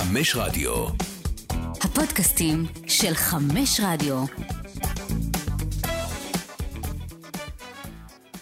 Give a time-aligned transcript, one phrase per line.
[0.00, 0.86] חמש רדיו.
[1.84, 4.24] הפודקאסטים של חמש רדיו.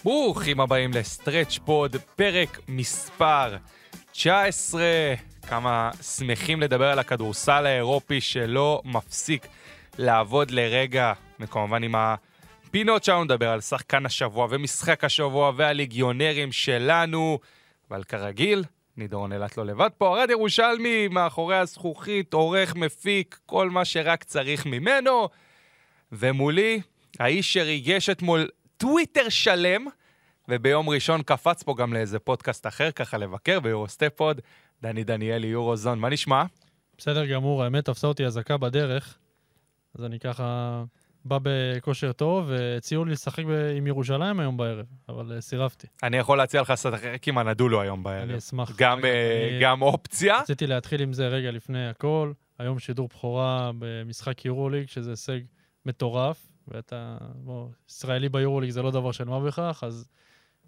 [0.03, 3.57] ברוכים הבאים לסטרץ' פוד, פרק מספר
[4.11, 4.83] 19.
[5.47, 9.47] כמה שמחים לדבר על הכדורסל האירופי שלא מפסיק
[9.97, 17.39] לעבוד לרגע, וכמובן עם הפינות שלנו נדבר על שחקן השבוע ומשחק השבוע והליגיונרים שלנו,
[17.91, 18.63] אבל כרגיל,
[18.99, 24.65] נידורון אילת לא לבד פה, ארד ירושלמי, מאחורי הזכוכית, עורך, מפיק, כל מה שרק צריך
[24.65, 25.29] ממנו.
[26.11, 26.81] ומולי,
[27.19, 29.85] האיש שריגש אתמול טוויטר שלם,
[30.49, 34.41] וביום ראשון קפץ פה גם לאיזה פודקאסט אחר, ככה לבקר ביורוסטפוד,
[34.81, 36.43] דני דניאלי, יורוזון, מה נשמע?
[36.97, 39.17] בסדר גמור, האמת תפסה אותי אזעקה בדרך,
[39.95, 40.83] אז אני ככה
[41.25, 45.87] בא בכושר טוב, והציעו לי לשחק ב- עם ירושלים היום בערב, אבל אה, סירבתי.
[46.03, 48.29] אני יכול להציע לך לשחק עם הנדולו היום בערב.
[48.29, 48.71] אני אשמח.
[48.77, 50.39] גם, רגע, אה, אני- גם אופציה.
[50.41, 52.31] רציתי להתחיל עם זה רגע לפני הכל.
[52.59, 55.39] היום שידור בכורה במשחק יורוליג, שזה הישג
[55.85, 60.07] מטורף, ואתה, בוא, ישראלי ביורוליג זה לא דבר של מה בכך, אז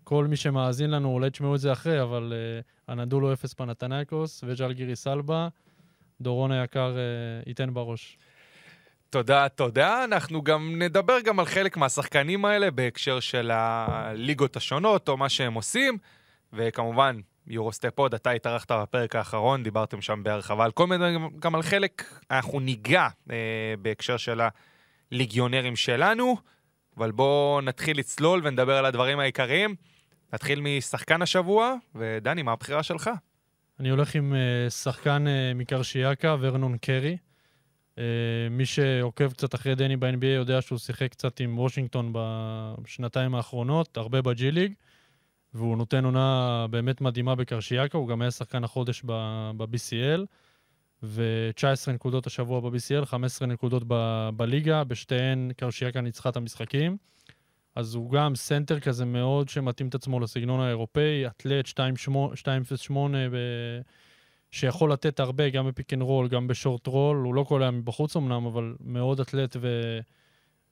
[0.04, 5.08] כל מי שמאזין לנו אולי תשמעו את זה אחרי, אבל uh, הנדולו אפס פנתנייקוס וג'לגיריס
[5.08, 5.48] אלבה,
[6.22, 8.18] דורון היקר uh, ייתן בראש.
[9.12, 10.04] תודה, תודה.
[10.04, 15.54] אנחנו גם נדבר גם על חלק מהשחקנים האלה בהקשר של הליגות השונות, או מה שהם
[15.54, 15.98] עושים,
[16.54, 21.62] וכמובן, יורוסטפוד, אתה התארחת בפרק האחרון, דיברתם שם בהרחבה על כל מיני, גם- גם על
[21.62, 23.36] חלק, אנחנו ניגע אה,
[23.82, 24.42] בהקשר של
[25.12, 26.38] הליגיונרים שלנו,
[26.98, 29.76] אבל בואו נתחיל לצלול ונדבר על הדברים העיקריים.
[30.34, 33.10] נתחיל משחקן השבוע, ודני, מה הבחירה שלך?
[33.80, 37.18] אני הולך עם uh, שחקן uh, מקרשיאקה, ורנון קרי.
[37.96, 38.00] Uh,
[38.52, 42.14] מי שעוקב קצת אחרי דני ב-NBA יודע שהוא שיחק קצת עם וושינגטון
[42.82, 44.74] בשנתיים האחרונות, הרבה בג'י ליג,
[45.54, 50.26] והוא נותן עונה באמת מדהימה בקרשיאקה, הוא גם היה שחקן החודש ב-BCL,
[51.04, 53.84] ו-19 נקודות השבוע ב-BCL, 15 נקודות
[54.36, 56.98] בליגה, בשתיהן קרשיאקה ניצחה את המשחקים.
[57.76, 62.94] אז הוא גם סנטר כזה מאוד שמתאים את עצמו לסגנון האירופאי, אתלט 2.08,
[63.32, 63.38] ב...
[64.52, 67.78] שיכול לתת הרבה, גם ב pick and roll, גם ב short roll, הוא לא איום
[67.78, 70.00] מבחוץ אמנם, אבל מאוד אתלט ו...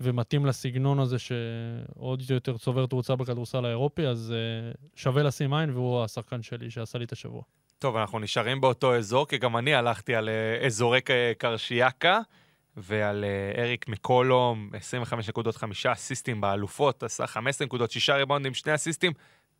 [0.02, 6.04] ומתאים לסגנון הזה שעוד יותר צובר תאוצה בכדורסל האירופי, אז uh, שווה לשים עין, והוא
[6.04, 7.42] השחקן שלי שעשה לי את השבוע.
[7.80, 11.00] טוב, אנחנו נשארים באותו אזור, כי גם אני הלכתי על אה, אזורי
[11.38, 12.20] קרשיאקה,
[12.78, 18.76] ועל אה, אריק מקולום, 25 נקודות, חמישה אסיסטים באלופות, עשה 15 נקודות, שישה ריבאונדים, שני
[18.76, 19.12] אסיסטים.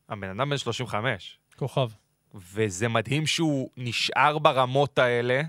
[0.10, 1.40] הבן אדם בן 35.
[1.56, 1.90] כוכב.
[2.36, 5.42] וזה מדהים שהוא נשאר ברמות האלה,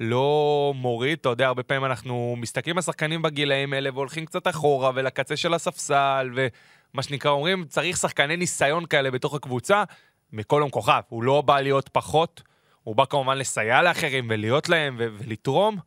[0.00, 1.18] לא מוריד.
[1.20, 5.54] אתה יודע, הרבה פעמים אנחנו מסתכלים על שחקנים בגילאים האלה והולכים קצת אחורה ולקצה של
[5.54, 9.84] הספסל, ומה שנקרא, אומרים, צריך שחקני ניסיון כאלה בתוך הקבוצה.
[10.32, 12.42] מקולום כוכב, הוא לא בא להיות פחות,
[12.82, 15.78] הוא בא כמובן לסייע לאחרים ולהיות להם ו- ולתרום.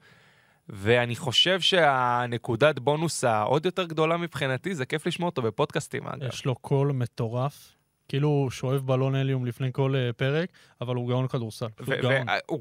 [0.69, 6.27] ואני חושב שהנקודת בונוס העוד יותר גדולה מבחינתי, זה כיף לשמוע אותו בפודקאסטים, אגב.
[6.27, 7.74] יש לו קול מטורף.
[8.07, 10.49] כאילו הוא שואב בלון הליום לפני כל uh, פרק,
[10.81, 11.65] אבל הוא גאון כדורסל.
[11.75, 12.13] פשוט גאון.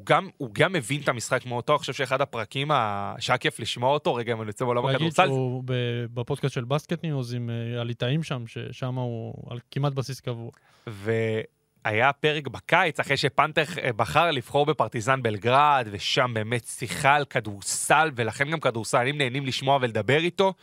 [0.05, 3.61] גם, הוא גם מבין את המשחק כמו אותו, אני חושב שאחד הפרקים ה- שהיה כיף
[3.61, 7.35] לשמוע אותו, רגע, אם אני יוצא בעולם להגיד הכדורסל, שהוא ב- בפודקאסט של בסקט ניוז
[7.35, 10.51] עם אה, הליטאים שם, ששם הוא על כמעט בסיס קבוע.
[10.87, 18.11] והיה פרק בקיץ, אחרי שפאנטר אה, בחר לבחור בפרטיזן בלגרד, ושם באמת שיחה על כדורסל,
[18.17, 20.55] ולכן גם כדורסלנים נהנים לשמוע ולדבר איתו,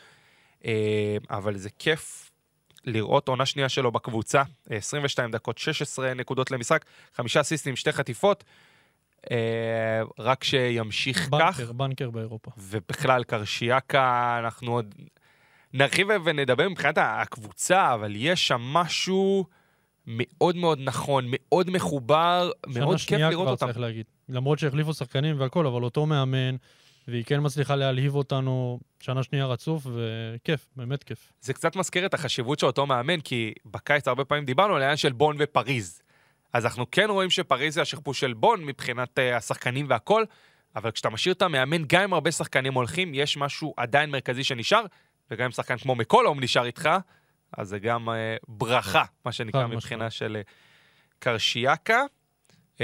[0.66, 2.31] אה, אבל זה כיף.
[2.86, 8.44] לראות עונה שנייה שלו בקבוצה, אה, 22 דקות, 16 נקודות למשחק, חמישה אסיסטים, שתי חטיפות,
[9.32, 11.60] אה, רק שימשיך כך.
[11.60, 12.52] בנקר, בנקר באירופה.
[12.58, 14.96] ובכלל, קרשיאקה, אנחנו עוד
[15.74, 19.46] נרחיב ונדבר מבחינת הקבוצה, אבל יש שם משהו
[20.08, 23.66] מאוד מאוד נכון, מאוד מחובר, מאוד כיף שנה לראות שנייה כבר אותם.
[23.66, 24.06] צריך להגיד.
[24.30, 26.56] למרות שהחליפו שחקנים והכל, אבל אותו מאמן,
[27.12, 31.34] והיא כן מצליחה להלהיב אותנו שנה שנייה רצוף, וכיף, באמת כיף.
[31.42, 34.98] זה קצת מזכיר את החשיבות של אותו מאמן, כי בקיץ הרבה פעמים דיברנו על העניין
[34.98, 36.02] של בון ופריז.
[36.54, 40.24] אז אנחנו כן רואים שפריז זה השכפוש של בון מבחינת uh, השחקנים והכל,
[40.76, 44.86] אבל כשאתה משאיר את המאמן, גם אם הרבה שחקנים הולכים, יש משהו עדיין מרכזי שנשאר,
[45.32, 46.90] וגם אם שחקן כמו מקולום נשאר איתך,
[47.58, 48.12] אז זה גם uh,
[48.48, 50.10] ברכה, מה שנקרא, מבחינה.
[50.10, 50.52] של uh,
[51.20, 52.02] קרשיאקה.
[52.82, 52.84] Uh,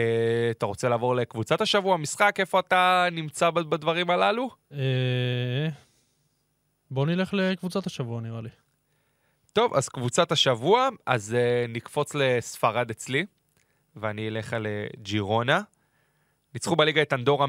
[0.52, 4.50] אתה רוצה לעבור לקבוצת השבוע, משחק, איפה אתה נמצא בד- בדברים הללו?
[4.74, 5.68] אה,
[6.92, 8.50] בואו נלך לקבוצת השבוע, נראה לי.
[9.54, 13.26] טוב, אז קבוצת השבוע, אז uh, נקפוץ לספרד אצלי,
[13.96, 15.62] ואני אלך על uh, ג'ירונה.
[16.54, 17.46] ניצחו בליגה את אנדורה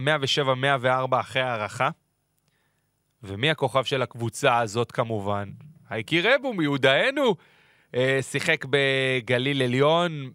[1.12, 1.90] 107-104 אחרי הערכה.
[3.22, 5.50] ומי הכוכב של הקבוצה הזאת כמובן?
[5.90, 7.34] הייקי רבו מיודענו.
[7.92, 10.30] Uh, שיחק בגליל עליון.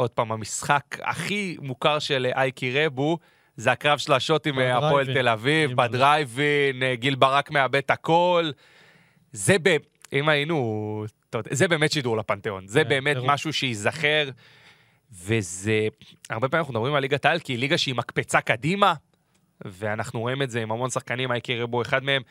[0.00, 3.18] עוד פעם, המשחק הכי מוכר של אה, אייקי רבו
[3.56, 5.14] זה הקרב של השוט עם אה, הפועל.
[5.14, 8.50] תל אביב, בדרייבין, אה, גיל ברק מאבד את הכל.
[9.32, 9.76] זה ב...
[10.12, 11.04] אם היינו...
[11.50, 12.66] זה באמת שידור לפנתיאון.
[12.66, 13.16] זה כן, באמת.
[13.24, 14.30] משהו שייזכר,
[15.12, 15.88] וזה...
[16.30, 18.94] הרבה פעמים אנחנו מדברים על ליגת העל, כי היא ליגה שהיא מקפצה קדימה,
[19.64, 22.22] ואנחנו רואים את זה עם המון שחקנים, אייקי רבו אחד מהם,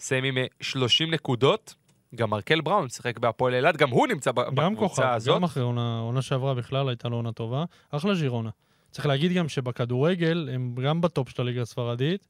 [0.00, 1.74] סיים עם אה, 30 נקודות.
[2.14, 5.36] גם מרקל בראון שיחק בהפועל אילת, גם הוא נמצא ב- גם כוכב, בקבוצה הזאת.
[5.36, 7.64] גם אחרי עונה, עונה שעברה בכלל הייתה לו עונה טובה.
[7.90, 8.50] אחלה ז'ירונה.
[8.90, 12.28] צריך להגיד גם שבכדורגל הם גם בטופ של הליגה הספרדית,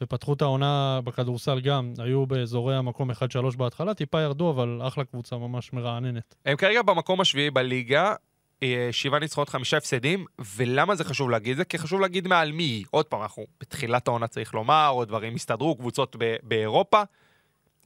[0.00, 3.14] ופתחו את העונה בכדורסל גם, היו באזורי המקום 1-3
[3.56, 6.34] בהתחלה, טיפה ירדו, אבל אחלה קבוצה ממש מרעננת.
[6.44, 8.14] הם כרגע במקום השביעי בליגה,
[8.62, 10.24] אה, שבעה ניצחונות, חמישה הפסדים,
[10.56, 11.64] ולמה זה חשוב להגיד זה?
[11.64, 12.84] כי חשוב להגיד מעל מי.
[12.90, 17.02] עוד פעם, אנחנו בתחילת העונה צריך לומר, עוד דברים הסתדרו, קבוצות באירופה.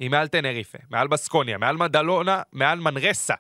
[0.01, 3.35] היא מעל טנריפה, מעל בסקוניה, מעל מדלונה, מעל מנרסה.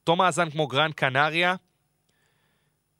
[0.00, 1.54] אותו מאזן כמו גרן קנריה,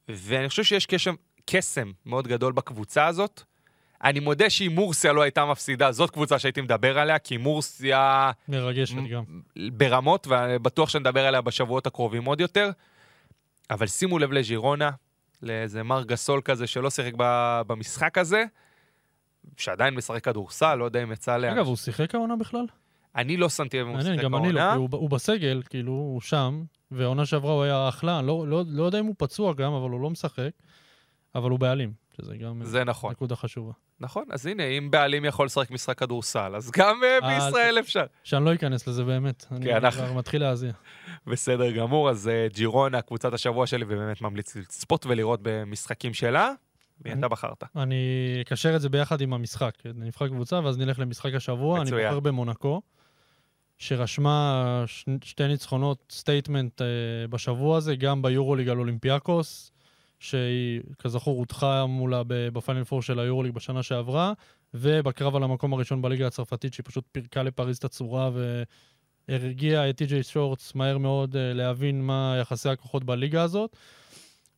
[0.09, 1.15] ואני חושב שיש קשם,
[1.47, 3.43] קסם מאוד גדול בקבוצה הזאת.
[4.05, 8.31] אני מודה שאם מורסיה לא הייתה מפסידה, זאת קבוצה שהייתי מדבר עליה, כי מורסיה...
[8.49, 9.25] מרגשת מ- גם.
[9.73, 12.71] ברמות, ובטוח שנדבר עליה בשבועות הקרובים עוד יותר.
[13.71, 14.91] אבל שימו לב לג'ירונה,
[15.43, 18.45] לאיזה מר גסול כזה שלא שיחק ב- במשחק הזה,
[19.57, 21.53] שעדיין משחק כדורסל, לא יודע אם יצא לה...
[21.53, 22.65] אגב, הוא שיחק העונה בכלל?
[23.17, 24.75] אני לא שמתי לב אם הוא שיחק גם אני לא, בעונה.
[24.75, 29.01] הוא, הוא בסגל, כאילו, הוא שם, והעונה שעברה הוא היה אחלה, לא, לא, לא יודע
[29.01, 30.51] אם הוא פצוע גם, אבל הוא לא משחק,
[31.35, 33.11] אבל הוא בעלים, שזה גם זה נכון.
[33.11, 33.73] נקודה חשובה.
[34.01, 38.05] נכון, אז הנה, אם בעלים יכול לשחק משחק כדורסל, אז גם אה, אה, בישראל אפשר.
[38.25, 40.73] שאני לא אכנס לזה באמת, אני כן, כבר מתחיל להזיע.
[41.27, 46.53] בסדר גמור, אז אה, ג'ירונה, קבוצת השבוע שלי, ובאמת ממליץ לצפות ולראות במשחקים שלה.
[47.05, 47.65] מי אתה בחרת?
[47.77, 47.97] אני
[48.41, 49.75] אקשר את זה ביחד עם המשחק.
[49.95, 51.81] נבחר קבוצה, ואז נלך למשחק השבוע.
[51.81, 51.91] אני.
[51.91, 52.83] בוחר במונקו,
[53.79, 55.05] שרשמה ש...
[55.25, 56.87] שתי ניצחונות, statement אה,
[57.31, 59.73] בשבוע הזה, גם ביורוליג על אולימפיאקוס,
[60.19, 64.33] שהיא, כזכור, הודחה מולה בפיינל פור של היורוליג בשנה שעברה,
[64.75, 68.31] ובקרב על המקום הראשון בליגה הצרפתית, שהיא פשוט פירקה לפריז את הצורה
[69.29, 73.77] והרגיעה את טי.ג'יי שורטס מהר מאוד אה, להבין מה יחסי הכוחות בליגה הזאת.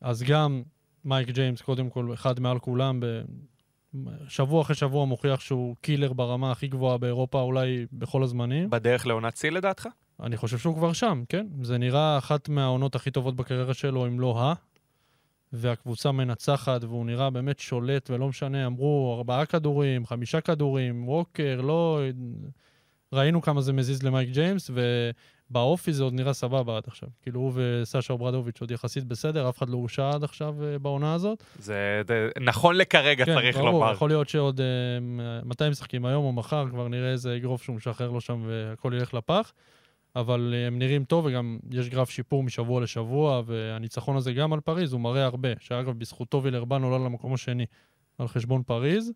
[0.00, 0.62] אז גם
[1.04, 3.06] מייק ג'יימס, קודם כל, אחד מעל כולם, ב...
[4.28, 8.70] שבוע אחרי שבוע מוכיח שהוא קילר ברמה הכי גבוהה באירופה, אולי בכל הזמנים.
[8.70, 9.88] בדרך לעונת שיא לדעתך?
[10.22, 11.46] אני חושב שהוא כבר שם, כן.
[11.62, 14.54] זה נראה אחת מהעונות הכי טובות בקריירה שלו, אם לא ה.
[15.52, 22.00] והקבוצה מנצחת, והוא נראה באמת שולט, ולא משנה, אמרו ארבעה כדורים, חמישה כדורים, ווקר, לא...
[23.12, 24.70] ראינו כמה זה מזיז למייק ג'יימס,
[25.50, 27.08] ובאופי זה עוד נראה סבבה עד עכשיו.
[27.22, 31.14] כאילו, הוא וסשה אוברדוביץ' עוד יחסית בסדר, אף אחד לא הושעה עד עכשיו אה, בעונה
[31.14, 31.44] הזאת.
[31.58, 33.92] זה זה נכון לכרגע, צריך כן, ברור, לומר.
[33.92, 34.60] יכול להיות שעוד...
[34.60, 34.66] אה,
[35.44, 38.92] מתי הם משחקים היום או מחר, כבר נראה איזה אגרוף שהוא משחרר לו שם והכל
[38.96, 39.52] ילך לפח.
[40.16, 44.60] אבל אה, הם נראים טוב, וגם יש גרף שיפור משבוע לשבוע, והניצחון הזה גם על
[44.60, 45.48] פריז, הוא מראה הרבה.
[45.60, 47.66] שאגב, בזכותו וילרבן עולה למקום השני
[48.18, 49.12] על חשבון פריז.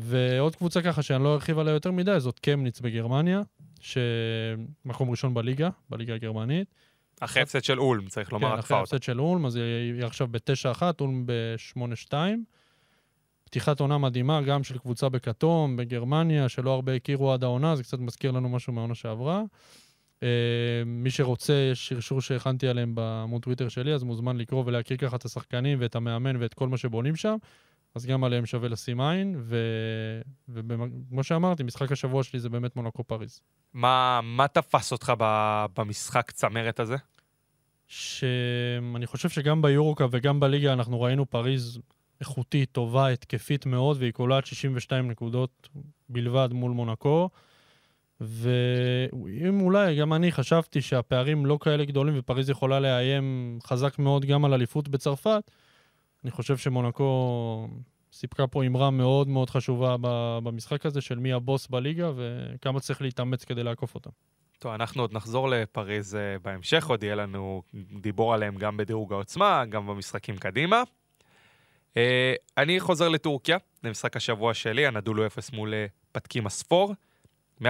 [0.00, 3.42] ועוד קבוצה ככה שאני לא ארחיב עליה יותר מדי, זאת קמניץ בגרמניה,
[3.80, 6.74] שמקום ראשון בליגה, בליגה הגרמנית.
[7.20, 8.76] אחרי הפסד של אולם, צריך לומר, כן, אחרי.
[8.76, 12.12] ההפסד של אולם, אז היא עכשיו ב-9-1, אולם ב-8-2.
[13.44, 17.98] פתיחת עונה מדהימה, גם של קבוצה בכתום, בגרמניה, שלא הרבה הכירו עד העונה, זה קצת
[17.98, 19.42] מזכיר לנו משהו מהעונה שעברה.
[20.22, 20.28] אה,
[20.86, 25.24] מי שרוצה, יש שרשור שהכנתי עליהם בעמוד טוויטר שלי, אז מוזמן לקרוא ולהכיר ככה את
[25.24, 27.36] השחקנים ואת המאמן ואת כל מה שבונים שם.
[27.94, 29.40] אז גם עליהם שווה לשים עין,
[30.48, 33.40] וכמו שאמרתי, משחק השבוע שלי זה באמת מונקו פריז.
[33.72, 36.96] מה מה תפס אותך ב- במשחק צמרת הזה?
[37.88, 41.80] שאני חושב שגם ביורוקאפ וגם בליגה אנחנו ראינו פריז
[42.20, 45.68] איכותית, טובה, התקפית מאוד, והיא קולעת 62 נקודות
[46.08, 47.30] בלבד מול מונקו.
[48.20, 54.44] ואם אולי, גם אני חשבתי שהפערים לא כאלה גדולים ופריז יכולה לאיים חזק מאוד גם
[54.44, 55.50] על אליפות בצרפת,
[56.28, 57.68] אני חושב שמונקו
[58.12, 59.96] סיפקה פה אמרה מאוד מאוד חשובה
[60.42, 64.10] במשחק הזה של מי הבוס בליגה וכמה צריך להתאמץ כדי לעקוף אותם.
[64.58, 67.62] טוב, אנחנו עוד נחזור לפריז אה, בהמשך, עוד יהיה לנו
[68.00, 70.82] דיבור עליהם גם בדירוג העוצמה, גם במשחקים קדימה.
[71.96, 75.74] אה, אני חוזר לטורקיה, למשחק השבוע שלי, הנדולו 0 מול
[76.12, 76.94] פתקים הספור.
[77.62, 77.64] 101-92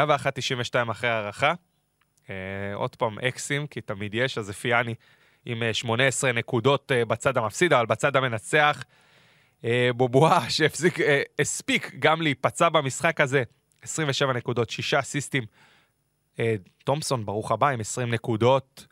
[0.91, 1.53] אחרי הערכה.
[2.31, 2.35] אה,
[2.75, 4.95] עוד פעם, אקסים, כי תמיד יש, אז אפיאני
[5.49, 8.83] עם אה, 18 נקודות אה, בצד המפסיד, אבל בצד המנצח,
[9.65, 13.43] אה, בובואה שהספיק גם להיפצע במשחק הזה,
[13.83, 15.45] 27 נקודות, 6 אסיסטים.
[16.41, 18.87] אה, תומפסון, ברוך הבא, עם 20 נקודות.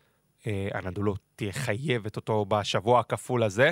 [0.46, 3.70] אה, הנדולו תהיה חייבת אותו בשבוע הכפול הזה.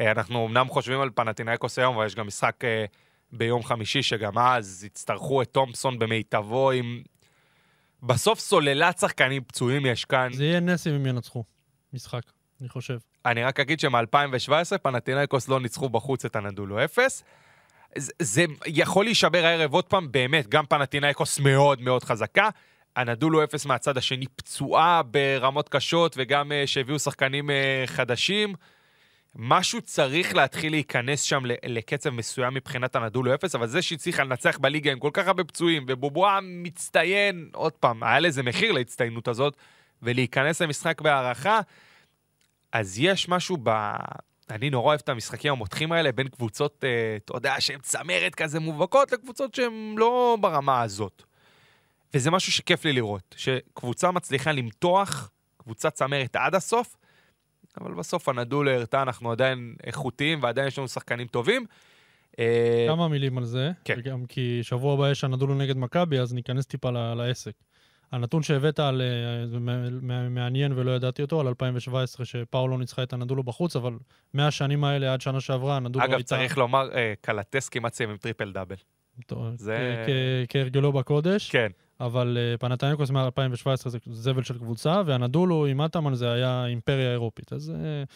[0.00, 2.84] אה, אנחנו אמנם חושבים על פנטינאיקוס היום, אבל יש גם משחק אה,
[3.32, 7.02] ביום חמישי, שגם אז יצטרכו את תומפסון במיטבו עם...
[8.02, 10.32] בסוף סוללת שחקנים פצועים יש כאן.
[10.32, 11.44] זה יהיה נס אם הם ינצחו
[11.96, 12.22] משחק,
[12.60, 12.98] אני חושב.
[13.26, 17.22] אני רק אגיד שמ-2017 פנטינאיקוס לא ניצחו בחוץ את הנדולו 0.
[17.98, 22.48] זה, זה יכול להישבר הערב עוד פעם, באמת, גם פנטינאיקוס מאוד מאוד חזקה.
[22.96, 27.52] הנדולו אפס מהצד השני פצועה ברמות קשות, וגם uh, שהביאו שחקנים uh,
[27.86, 28.54] חדשים.
[29.34, 34.92] משהו צריך להתחיל להיכנס שם לקצב מסוים מבחינת הנדולו אפס, אבל זה שהצליחה לנצח בליגה
[34.92, 39.56] עם כל כך הרבה פצועים, ובובואה מצטיין, עוד פעם, היה לזה מחיר להצטיינות הזאת,
[40.02, 41.60] ולהיכנס למשחק בהערכה,
[42.72, 43.70] אז יש משהו ב...
[44.50, 48.60] אני נורא אוהב את המשחקים המותחים האלה בין קבוצות, אה, אתה יודע, שהן צמרת כזה
[48.60, 51.22] מובהקות, לקבוצות שהן לא ברמה הזאת.
[52.14, 56.96] וזה משהו שכיף לי לראות, שקבוצה מצליחה למתוח קבוצה צמרת עד הסוף,
[57.80, 61.66] אבל בסוף הנדול הרתה, אנחנו עדיין איכותיים ועדיין יש לנו שחקנים טובים.
[62.38, 64.00] אה, כמה מילים על זה, כן.
[64.00, 67.52] גם כי שבוע הבא יש הנדולו נגד מכבי, אז ניכנס טיפה לעסק.
[68.12, 69.58] הנתון שהבאת על, אה, זה
[70.30, 73.92] מעניין ולא ידעתי אותו, על 2017, שאפס לא ניצחה את אנדולו בחוץ, אבל
[74.34, 76.34] מהשנים האלה עד שנה שעברה, אנדולו אגב, הייתה...
[76.34, 78.76] אגב, צריך לומר, אה, קלטס כמעט סיים עם טריפל דאבל.
[79.26, 80.04] טוב, זה...
[80.48, 81.50] כהרגלו בקודש.
[81.50, 81.68] כן.
[82.00, 87.52] אבל אה, פנתנייקוס מ-2017 זה זבל של קבוצה, ואנדולו עם אטאמן זה היה אימפריה אירופית.
[87.52, 88.12] אז אה,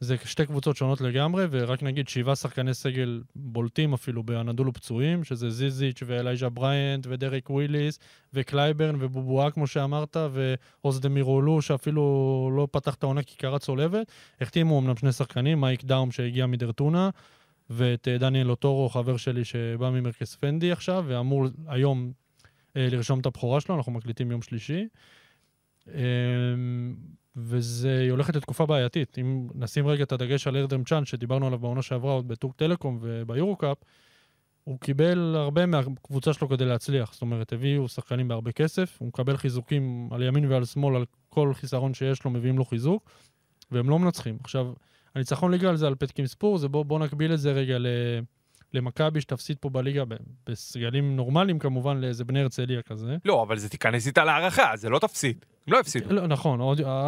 [0.00, 5.50] זה שתי קבוצות שונות לגמרי, ורק נגיד שבעה שחקני סגל בולטים אפילו באנדולו פצועים, שזה
[5.50, 7.98] זיזיץ' ואלייז'ה בריינט ודריק וויליס
[8.34, 14.12] וקלייברן ובובואה, כמו שאמרת, ואוזדמירולו, שאפילו לא פתח את העונה כי קרע צולבת.
[14.40, 17.10] החתימו אמנם שני שחקנים, מייק דאום שהגיע מדרטונה,
[17.70, 22.12] ואת אה, דניאל אוטורו, חבר שלי שבא ממרכז פנדי עכשיו, ואמור היום
[22.76, 24.86] אה, לרשום את הבכורה שלו, אנחנו מקליטים יום שלישי.
[27.42, 29.18] וזה הולכת לתקופה בעייתית.
[29.18, 32.98] אם נשים רגע את הדגש על ארדם צ'אן, שדיברנו עליו בעונה שעברה עוד בטורק טלקום
[33.00, 33.76] וביורו-קאפ,
[34.64, 37.12] הוא קיבל הרבה מהקבוצה שלו כדי להצליח.
[37.12, 41.54] זאת אומרת, הביאו שחקנים בהרבה כסף, הוא מקבל חיזוקים על ימין ועל שמאל, על כל
[41.54, 43.10] חיסרון שיש לו, מביאים לו חיזוק,
[43.70, 44.38] והם לא מנצחים.
[44.44, 44.72] עכשיו,
[45.14, 47.86] הניצחון ליגה על זה על פתקים ספור, זה בואו בוא נקביל את זה רגע ל...
[48.74, 50.04] למכבי שתפסיד פה בליגה
[50.46, 53.16] בסגלים נורמליים כמובן לאיזה בני הרצליה כזה.
[53.24, 55.44] לא, אבל זה תיכנס איתה להערכה, זה לא תפסיד.
[55.66, 56.14] הם לא הפסידו.
[56.14, 56.60] לא, נכון,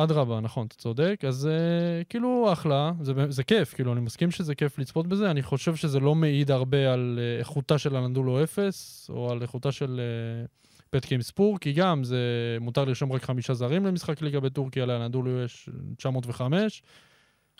[0.02, 1.20] אדרבה, נכון, אתה צודק.
[1.28, 5.30] אז uh, כאילו אחלה, זה, זה כיף, כאילו, אני מסכים שזה כיף לצפות בזה.
[5.30, 9.72] אני חושב שזה לא מעיד הרבה על uh, איכותה של הנדולו אפס, או על איכותה
[9.72, 10.00] של
[10.46, 12.18] uh, פתקים ספור, כי גם זה
[12.60, 16.82] מותר לרשום רק חמישה זרים למשחק ליגה בטורקיה, לאנדולו יש 905.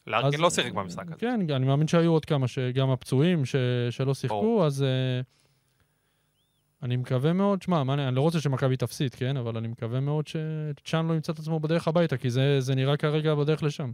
[0.07, 1.17] לארקין לא שיחק במשחק הזה.
[1.19, 3.57] כן, אני מאמין שהיו עוד כמה, שגם הפצועים ש,
[3.91, 5.27] שלא שיחקו, אז uh,
[6.83, 9.37] אני מקווה מאוד, שמע, אני, אני לא רוצה שמכבי תפסיד, כן?
[9.37, 12.97] אבל אני מקווה מאוד שצ'אן לא ימצא את עצמו בדרך הביתה, כי זה, זה נראה
[12.97, 13.93] כרגע בדרך לשם.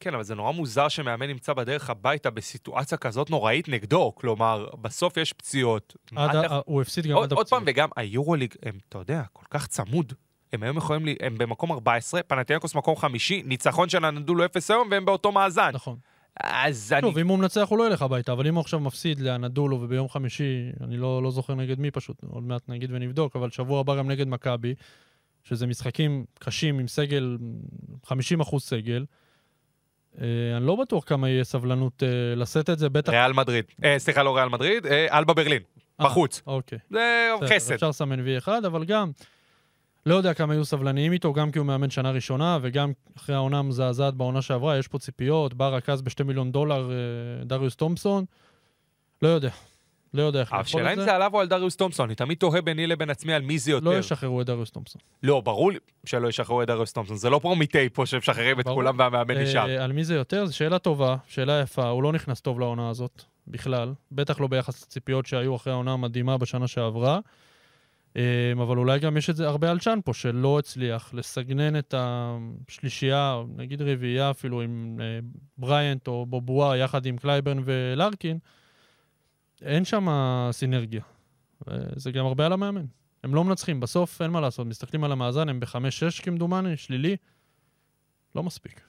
[0.00, 4.12] כן, אבל זה נורא מוזר שמאמן נמצא בדרך הביתה בסיטואציה כזאת נוראית נגדו.
[4.14, 5.96] כלומר, בסוף יש פציעות.
[6.16, 6.60] עד ה...
[6.64, 7.38] הוא הפסיד גם עוד, עד הפציעות.
[7.38, 10.12] עוד פעם, וגם היורוליג, הם, אתה יודע, כל כך צמוד.
[10.52, 14.88] הם היום יכולים, לי, הם במקום 14, פנטיאקוס מקום חמישי, ניצחון של הנדולו 0 היום,
[14.90, 15.70] והם באותו מאזן.
[15.74, 15.96] נכון.
[16.42, 17.00] אז אני...
[17.00, 20.08] טוב, אם הוא מנצח הוא לא ילך הביתה, אבל אם הוא עכשיו מפסיד לאנדולו וביום
[20.08, 23.96] חמישי, אני לא, לא זוכר נגד מי פשוט, עוד מעט נגיד ונבדוק, אבל שבוע הבא
[23.96, 24.74] גם נגד מכבי,
[25.44, 27.36] שזה משחקים קשים עם סגל,
[28.04, 29.04] 50 אחוז סגל,
[30.20, 30.26] אה,
[30.56, 33.12] אני לא בטוח כמה יהיה סבלנות אה, לשאת את זה, בטח...
[33.12, 33.64] ריאל מדריד.
[33.84, 35.62] אה, סליחה, לא ריאל מדריד, אה, אלבה ברלין.
[36.00, 36.42] אה, בחוץ.
[36.46, 36.78] אוקיי.
[36.90, 37.74] זה חסד.
[37.74, 39.10] אפשר לסמן V1, אבל גם...
[40.06, 43.58] לא יודע כמה יהיו סבלניים איתו, גם כי הוא מאמן שנה ראשונה, וגם אחרי העונה
[43.58, 48.24] המזעזעת בעונה שעברה, יש פה ציפיות, בא רכז בשתי מיליון דולר, אה, דריוס תומפסון.
[49.22, 49.50] לא יודע.
[50.14, 50.78] לא יודע איך לאכול את זה.
[50.78, 53.42] השאלה אם זה עליו או על דריוס תומפסון, אני תמיד תוהה ביני לבין עצמי על
[53.42, 53.84] מי זה יותר.
[53.84, 55.00] לא ישחררו את דריוס תומפסון.
[55.22, 58.98] לא, ברור לי שלא ישחררו את דריוס תומפסון, זה לא פרומיטי פה שמשחררים את כולם
[58.98, 59.82] והמאמן אה, נשאר.
[59.82, 60.46] על מי זה יותר?
[60.46, 64.82] זו שאלה טובה, שאלה יפה, הוא לא נכנס טוב לעונה הזאת בכלל, בטח לא ביחס
[64.82, 67.20] לציפיות שהיו אחרי העונה המדהימה בשנה שעברה.
[68.16, 71.94] אמ, אבל אולי גם יש את זה הרבה על צ'אן פה, שלא הצליח לסנכרן את
[71.98, 75.18] השלישייה, נגיד רביעייה אפילו עם אה,
[75.58, 78.38] בריינט או בובואה יחד עם קלייברן ולארקין.
[79.62, 80.08] אין שם
[80.52, 81.02] סינרגיה.
[81.96, 82.84] זה גם הרבה על המאמן.
[83.24, 84.66] הם לא מנצחים, בסוף אין מה לעשות.
[84.66, 87.16] מסתכלים על המאזן, הם ב-5-6 כמדומני, שלילי.
[88.34, 88.80] לא מספיק.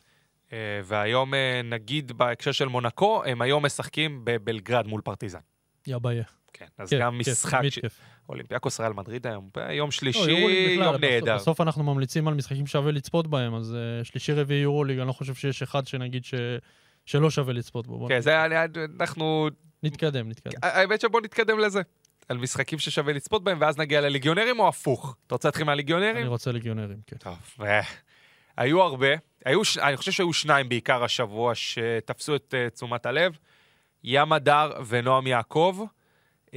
[0.53, 5.39] אה, והיום, אה, נגיד בהקשר של מונקו, הם היום משחקים בבלגרד מול פרטיזן.
[5.87, 6.23] יא ביי.
[6.53, 7.61] כן, אז כיף, גם כיף, משחק...
[7.71, 7.99] כיף.
[8.29, 11.35] אולימפיאקוס ריאל מדריד היום, יום שלישי, לא, יום נהדר.
[11.35, 15.13] בסוף אנחנו ממליצים על משחקים שווה לצפות בהם, אז אה, שלישי רביעי יורוליג, אני לא
[15.13, 16.33] חושב שיש אחד שנגיד ש...
[17.05, 18.07] שלא שווה לצפות בו.
[18.07, 18.45] כן, זה
[18.99, 19.49] אנחנו...
[19.83, 20.59] נתקדם, נתקדם.
[20.63, 21.81] האמת שבוא נתקדם לזה.
[22.29, 25.15] על משחקים ששווה לצפות בהם, ואז נגיע לליגיונרים או הפוך?
[25.27, 26.17] אתה רוצה להתחיל מהליגיונרים?
[26.17, 27.17] אני רוצה ליגיונרים, כן.
[27.17, 27.37] טוב,
[28.57, 29.07] היו הרבה,
[29.45, 33.37] היו, אני חושב שהיו שניים בעיקר השבוע שתפסו את uh, תשומת הלב,
[34.03, 35.85] ים הדר ונועם יעקב.
[36.49, 36.55] Um,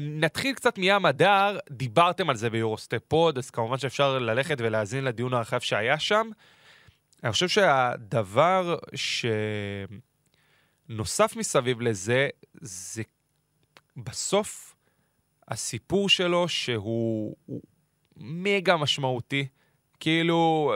[0.00, 5.34] נתחיל קצת מים הדר, דיברתם על זה ביורוסטי פוד, אז כמובן שאפשר ללכת ולהאזין לדיון
[5.34, 6.30] הרחב שהיה שם.
[7.24, 8.76] אני חושב שהדבר
[10.88, 12.28] שנוסף מסביב לזה,
[12.60, 13.02] זה
[13.96, 14.74] בסוף,
[15.48, 17.62] הסיפור שלו שהוא הוא
[18.16, 19.46] מגה משמעותי,
[20.00, 20.72] כאילו,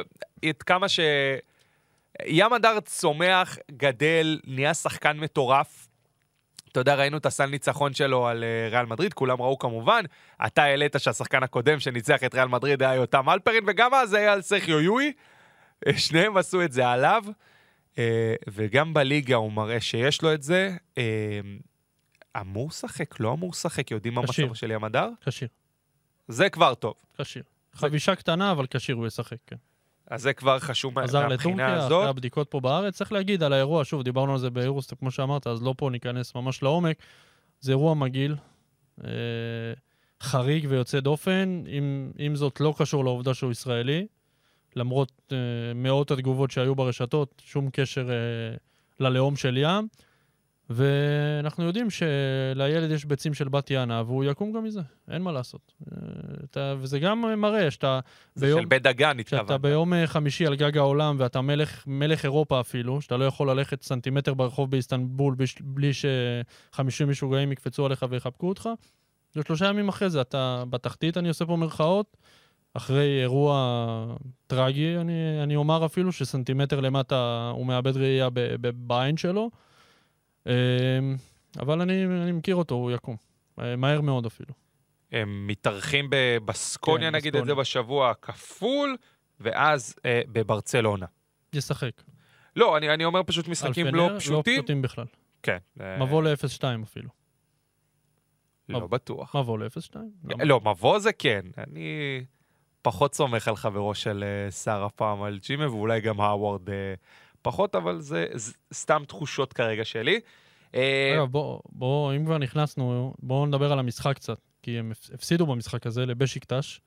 [0.50, 1.00] את כמה ש...
[2.26, 5.81] ים הדר צומח, גדל, נהיה שחקן מטורף.
[6.72, 10.04] אתה יודע, ראינו את הסל ניצחון שלו על אה, ריאל מדריד, כולם ראו כמובן.
[10.46, 14.42] אתה העלית שהשחקן הקודם שניצח את ריאל מדריד היה יותם אלפרין, וגם אז היה על
[14.42, 15.12] סרחיו יואי.
[15.86, 17.24] אה, שניהם עשו את זה עליו,
[17.98, 20.76] אה, וגם בליגה הוא מראה שיש לו את זה.
[22.40, 24.22] אמור לשחק, לא אמור לשחק, יודעים מה.
[24.22, 25.08] מצבו של ים הדר?
[25.26, 25.48] כשיר,
[26.28, 26.94] זה כבר טוב.
[27.18, 27.42] כשיר.
[27.72, 29.56] חבישה קטנה, אבל כשיר הוא ישחק, כן.
[30.12, 32.08] אז זה כבר חשוב מה- חזר מהבחינה לטורקיה, אחרי הזאת.
[32.08, 32.96] הבדיקות פה בארץ.
[32.96, 36.34] צריך להגיד על האירוע, שוב, דיברנו על זה באירוסטר, כמו שאמרת, אז לא פה ניכנס
[36.34, 36.96] ממש לעומק.
[37.60, 38.36] זה אירוע מגעיל,
[39.04, 39.10] אה,
[40.22, 44.06] חריג ויוצא דופן, עם, עם זאת לא קשור לעובדה שהוא ישראלי,
[44.76, 45.36] למרות אה,
[45.74, 48.16] מאות התגובות שהיו ברשתות, שום קשר אה,
[49.00, 49.88] ללאום של ים.
[50.70, 55.72] ואנחנו יודעים שלילד יש ביצים של בת יענה, והוא יקום גם מזה, אין מה לעשות.
[55.92, 55.96] אה,
[56.50, 58.00] אתה, וזה גם מראה שאתה
[58.34, 59.60] זה של בית דגן, התכוונת.
[59.60, 63.82] ביום אה, חמישי על גג העולם ואתה מלך, מלך אירופה אפילו, שאתה לא יכול ללכת
[63.82, 68.68] סנטימטר ברחוב באיסטנבול בלי ש-50 משוגעים יקפצו עליך ויחבקו אותך,
[69.36, 72.16] ושלושה ימים אחרי זה אתה בתחתית, אני עושה פה מירכאות,
[72.74, 74.16] אחרי אירוע
[74.46, 78.28] טרגי, אני, אני אומר אפילו, שסנטימטר למטה הוא מאבד ראייה
[78.60, 79.50] בעין שלו,
[81.58, 83.16] אבל אני, אני מכיר אותו, הוא יקום.
[83.60, 84.54] אה, מהר מאוד אפילו.
[85.12, 87.60] הם מתארחים בבסקוניה, כן, נגיד את זה בסקוניה.
[87.60, 88.96] בשבוע הכפול,
[89.40, 91.06] ואז אה, בברצלונה.
[91.52, 92.02] ישחק.
[92.56, 94.58] לא, אני, אני אומר פשוט משחקים לא לא פשוטים.
[94.58, 95.06] פשוטים בכלל.
[95.42, 95.58] כן.
[95.80, 97.08] אה, מבוא ל-0-2 אפילו.
[98.68, 98.88] לא מבוא.
[98.88, 99.36] בטוח.
[99.36, 99.96] מבוא ל-0-2.
[100.24, 100.44] למה?
[100.44, 101.40] לא, מבוא זה כן.
[101.58, 102.20] אני
[102.82, 106.94] פחות סומך על חברו של אה, שר הפעם, על ג'ימה, ואולי גם האווארד אה,
[107.42, 108.26] פחות, אבל זה
[108.74, 110.20] סתם תחושות כרגע שלי.
[110.74, 114.38] אה, אגב, בוא, בוא, אם כבר נכנסנו, בואו נדבר על המשחק קצת.
[114.62, 116.80] כי הם הפ- הפסידו במשחק הזה לבשיקטש.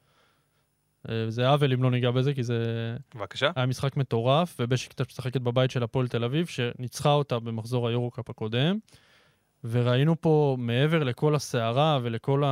[1.10, 2.64] אה, זה עוול אם לא ניגע בזה, כי זה
[3.16, 3.52] בבקשה.
[3.56, 8.78] היה משחק מטורף, ובשיקטש משחקת בבית של הפועל תל אביב, שניצחה אותה במחזור היורו-קאפ הקודם.
[9.64, 12.44] וראינו פה, מעבר לכל הסערה ולכל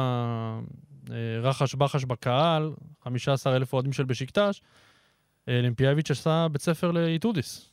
[1.09, 2.71] הרחש-בחש בקהל,
[3.03, 4.61] 15,000 אוהדים של בשיקטש,
[5.49, 7.72] אה, אולימפיאביץ' עשה בית ספר לאיטודיס.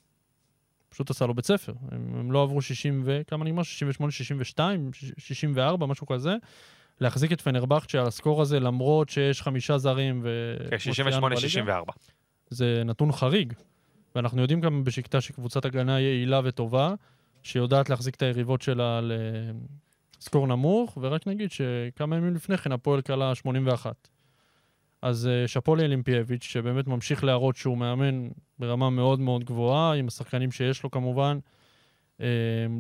[0.91, 1.73] פשוט עשה לו בית ספר.
[1.91, 3.21] הם, הם לא עברו 60 ו...
[3.27, 3.63] כמה נגמר?
[3.63, 6.37] 68, 62, 64, משהו כזה.
[7.01, 10.57] להחזיק את פנרבכצ'ה על הסקור הזה, למרות שיש חמישה זרים ו...
[10.71, 11.83] כן, כמו שציינו בליגה.
[11.83, 11.93] 68-64.
[12.51, 13.53] זה נתון חריג.
[14.15, 16.95] ואנחנו יודעים גם בשקטה שקבוצת הגנה יעילה וטובה,
[17.43, 19.01] שיודעת להחזיק את היריבות שלה
[20.21, 24.09] לסקור נמוך, ורק נגיד שכמה ימים לפני כן הפועל כלה 81.
[25.03, 30.51] אז אה, שאפו לאלימפיאביץ', שבאמת ממשיך להראות שהוא מאמן ברמה מאוד מאוד גבוהה, עם השחקנים
[30.51, 31.39] שיש לו כמובן,
[32.21, 32.27] אה,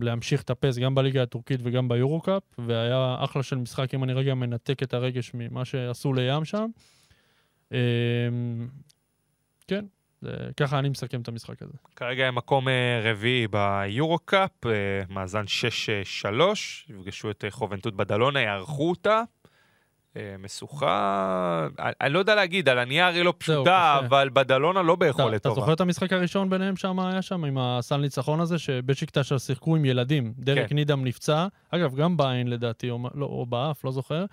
[0.01, 4.83] להמשיך לטפס גם בליגה הטורקית וגם ביורו-קאפ, והיה אחלה של משחק, אם אני רגע מנתק
[4.83, 6.67] את הרגש ממה שעשו לים שם.
[7.73, 7.79] אה,
[9.69, 9.85] כן,
[10.57, 11.73] ככה אני מסכם את המשחק הזה.
[11.97, 12.69] כרגע הם מקום
[13.03, 14.51] רביעי ביורו-קאפ,
[15.09, 15.45] מאזן
[16.25, 16.27] 6-3,
[16.89, 19.23] יפגשו את חובנטות בדלונה, יערכו אותה.
[20.17, 21.69] אה, משוכה,
[22.01, 23.99] אני, לא יודע להגיד, על הנייר היא לא פשוטה.
[23.99, 25.61] אבל בדלונה לא אתה, ביכולת אתה טובה.
[25.61, 29.85] זוכר את המשחק הראשון ביניהם שם, היה שם, עם הסל ניצחון הזה, שבשיקטש שיחקו עם
[29.85, 30.33] ילדים.
[30.39, 30.75] דרק כן.
[30.75, 34.25] נידם נפצע, אגב, גם בעין לדעתי, או, לא, או באף, לא זוכר,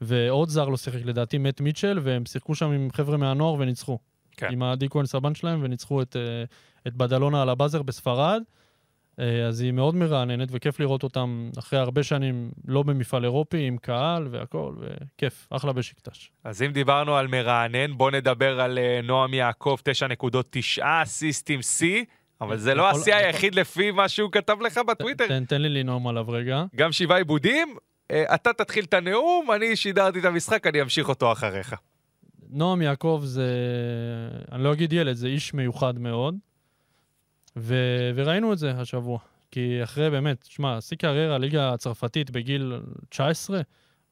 [0.00, 3.98] ועוד זר לא שיחק לדעתי, מת מיטשל, והם שיחקו שם עם חבר'ה מהנוער וניצחו.
[4.36, 4.48] כן.
[4.52, 6.44] עם עדי כהן סבן שלהם, וניצחו את, אה,
[6.86, 8.42] את בדלונה על הבאזר בספרד.
[9.20, 13.76] אה, אז היא מאוד מרעננת, וכיף לראות אותם אחרי הרבה שנים לא במפעל אירופי, עם
[13.76, 16.30] קהל והכל, וכיף, אחלה בשיקטש.
[16.44, 21.62] אז אם דיברנו על מרענן, בוא נדבר על אה, נועם יעקב, 9 נקודות, 9 אסיסטים
[21.62, 22.04] שיא,
[22.40, 25.28] אבל זה לא השיא היחיד לפי מה שהוא כתב לך בטוויטר.
[25.28, 26.64] תן, תן לי לנאום עליו רגע.
[26.76, 27.76] גם שבעה עיבודים,
[28.10, 31.74] אה, אתה תתחיל את הנאום, אני שידרתי את המשחק, אני אמשיך אותו אחריך.
[32.50, 33.48] נועם יעקב זה,
[34.52, 36.34] אני לא אגיד ילד, זה איש מיוחד מאוד,
[37.56, 37.74] ו...
[38.14, 39.18] וראינו את זה השבוע.
[39.50, 42.72] כי אחרי באמת, שמע, שיא קריירה, ליגה הצרפתית בגיל
[43.08, 43.60] 19,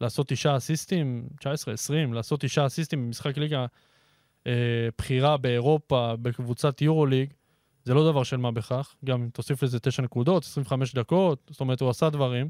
[0.00, 1.44] לעשות תשעה אסיסטים, 19-20,
[2.12, 3.66] לעשות תשעה אסיסטים במשחק ליגה
[4.46, 7.32] אה, בחירה באירופה, בקבוצת יורוליג,
[7.84, 8.94] זה לא דבר של מה בכך.
[9.04, 12.48] גם אם תוסיף לזה 9 נקודות, 25 דקות, זאת אומרת, הוא עשה דברים.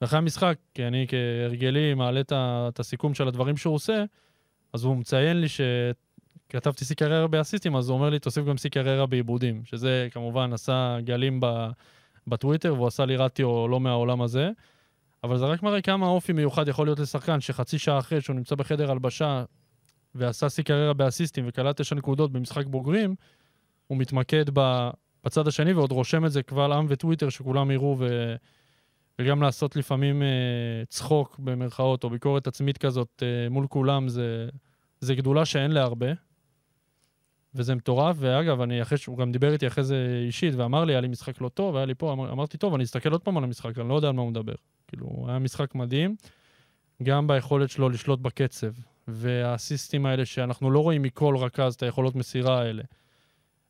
[0.00, 4.04] ואחרי המשחק, כי אני כהרגלי מעלה את הסיכום של הדברים שהוא עושה,
[4.72, 5.46] אז הוא מציין לי
[6.52, 10.52] שכתבתי שיא קריירה באסיסטים, אז הוא אומר לי, תוסיף גם שיא קריירה בעיבודים, שזה כמובן
[10.52, 11.46] עשה גלים ב,
[12.26, 14.50] בטוויטר, והוא עשה לי רטיו לא מהעולם הזה.
[15.24, 18.54] אבל זה רק מראה כמה אופי מיוחד יכול להיות לשחקן, שחצי שעה אחרי שהוא נמצא
[18.54, 19.44] בחדר הלבשה
[20.14, 23.14] ועשה שיא קריירה באסיסטים וקלט תשע נקודות במשחק בוגרים,
[23.86, 24.44] הוא מתמקד
[25.24, 28.34] בצד השני ועוד רושם את זה קבל עם וטוויטר, שכולם יראו ו,
[29.18, 30.28] וגם לעשות לפעמים אה,
[30.88, 34.48] צחוק במרכאות, או ביקורת עצמית כזאת אה, מול כולם, זה,
[35.00, 36.12] זה גדולה שאין להרבה.
[37.54, 41.00] וזה מטורף, ואגב, אני אחרי שהוא גם דיבר איתי אחרי זה אישית, ואמר לי, היה
[41.00, 43.44] לי משחק לא טוב, היה לי פה, אמר, אמרתי, טוב, אני אסתכל עוד פעם על
[43.44, 44.54] המשחק, אני לא יודע על מה הוא מדבר.
[44.88, 46.16] כאילו, היה משחק מדהים,
[47.02, 48.72] גם ביכולת שלו לשלוט בקצב,
[49.08, 52.82] והאסיסטים האלה שאנחנו לא רואים מכל רכז את היכולות מסירה האלה.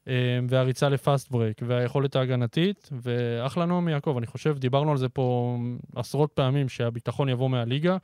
[0.09, 5.09] אה, והריצה ל fast break, והיכולת ההגנתית, ואחלה נועם יעקב, אני חושב, דיברנו על זה
[5.09, 5.57] פה
[5.97, 7.97] עשרות פעמים, שהביטחון יבוא מהליגה,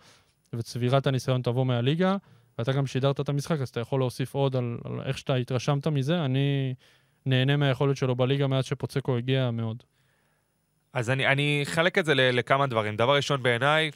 [0.53, 2.17] וצבירת הניסיון תבוא מהליגה,
[2.59, 5.87] ואתה גם שידרת את המשחק, אז אתה יכול להוסיף עוד על, על איך שאתה התרשמת
[5.87, 6.25] מזה.
[6.25, 6.75] אני
[7.27, 9.83] נהנה מהיכולת שלו בליגה מאז שפוצקו הגיע מאוד.
[10.93, 12.97] אז אני, אחלק את זה ל- לכמה דברים.
[12.97, 13.91] דבר ראשון, בעיניי,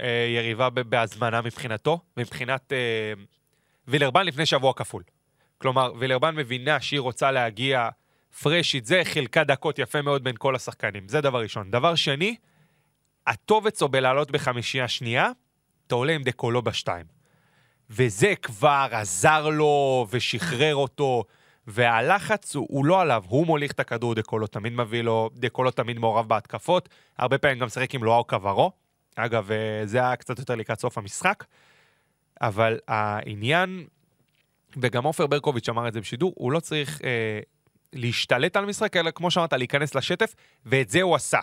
[0.00, 3.12] אה, יריבה ב- בהזמנה מבחינתו, מבחינת אה,
[3.88, 5.02] וילרבן לפני שבוע כפול.
[5.58, 7.88] כלומר, וילרבן מבינה שהיא רוצה להגיע
[8.42, 11.08] פרשית, זה חילקה דקות יפה מאוד בין כל השחקנים.
[11.08, 11.70] זה דבר ראשון.
[11.70, 12.36] דבר שני,
[13.26, 15.30] הטוב אצלו בלעלות בחמישייה שנייה,
[15.86, 17.17] אתה עולה עם דקולו בשתיים.
[17.90, 21.24] וזה כבר עזר לו ושחרר אותו,
[21.66, 25.98] והלחץ הוא, הוא לא עליו, הוא מוליך את הכדור, דקולו תמיד מביא לו, דקולו תמיד
[25.98, 28.72] מעורב בהתקפות, הרבה פעמים גם משחק עם לואו קברו.
[29.16, 31.44] אגב, אה, זה היה קצת יותר לקראת סוף המשחק,
[32.40, 33.86] אבל העניין,
[34.76, 37.40] וגם עופר ברקוביץ' אמר את זה בשידור, הוא לא צריך אה,
[37.92, 40.34] להשתלט על המשחק, אלא כמו שאמרת, להיכנס לשטף,
[40.66, 41.40] ואת זה הוא עשה.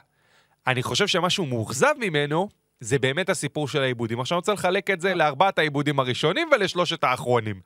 [0.67, 4.19] אני חושב שמשהו מאוכזב ממנו, זה באמת הסיפור של העיבודים.
[4.19, 7.61] עכשיו אני רוצה לחלק את זה לארבעת העיבודים הראשונים ולשלושת האחרונים.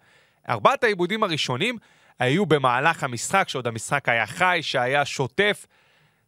[0.49, 1.77] ארבעת העיבודים הראשונים
[2.19, 5.65] היו במהלך המשחק, שעוד המשחק היה חי, שהיה שוטף,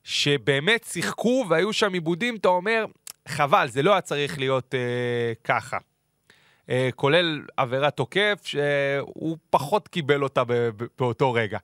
[0.03, 2.85] שבאמת שיחקו והיו שם עיבודים, אתה אומר,
[3.27, 5.77] חבל, זה לא היה צריך להיות אה, ככה.
[6.69, 10.43] אה, כולל עבירת תוקף, שהוא פחות קיבל אותה
[10.99, 11.57] באותו רגע.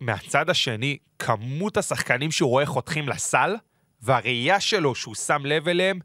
[0.00, 3.56] מהצד השני, כמות השחקנים שהוא רואה חותכים לסל,
[4.02, 5.98] והראייה שלו שהוא שם לב אליהם,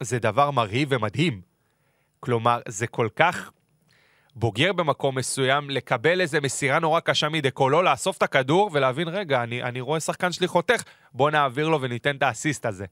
[0.00, 1.40] זה דבר מרהיב ומדהים.
[2.20, 3.50] כלומר, זה כל כך
[4.36, 9.62] בוגר במקום מסוים, לקבל איזה מסירה נורא קשה מדקולו, לאסוף את הכדור ולהבין, רגע, אני,
[9.62, 12.84] אני רואה שחקן שלי חותך, בוא נעביר לו וניתן את האסיסט הזה.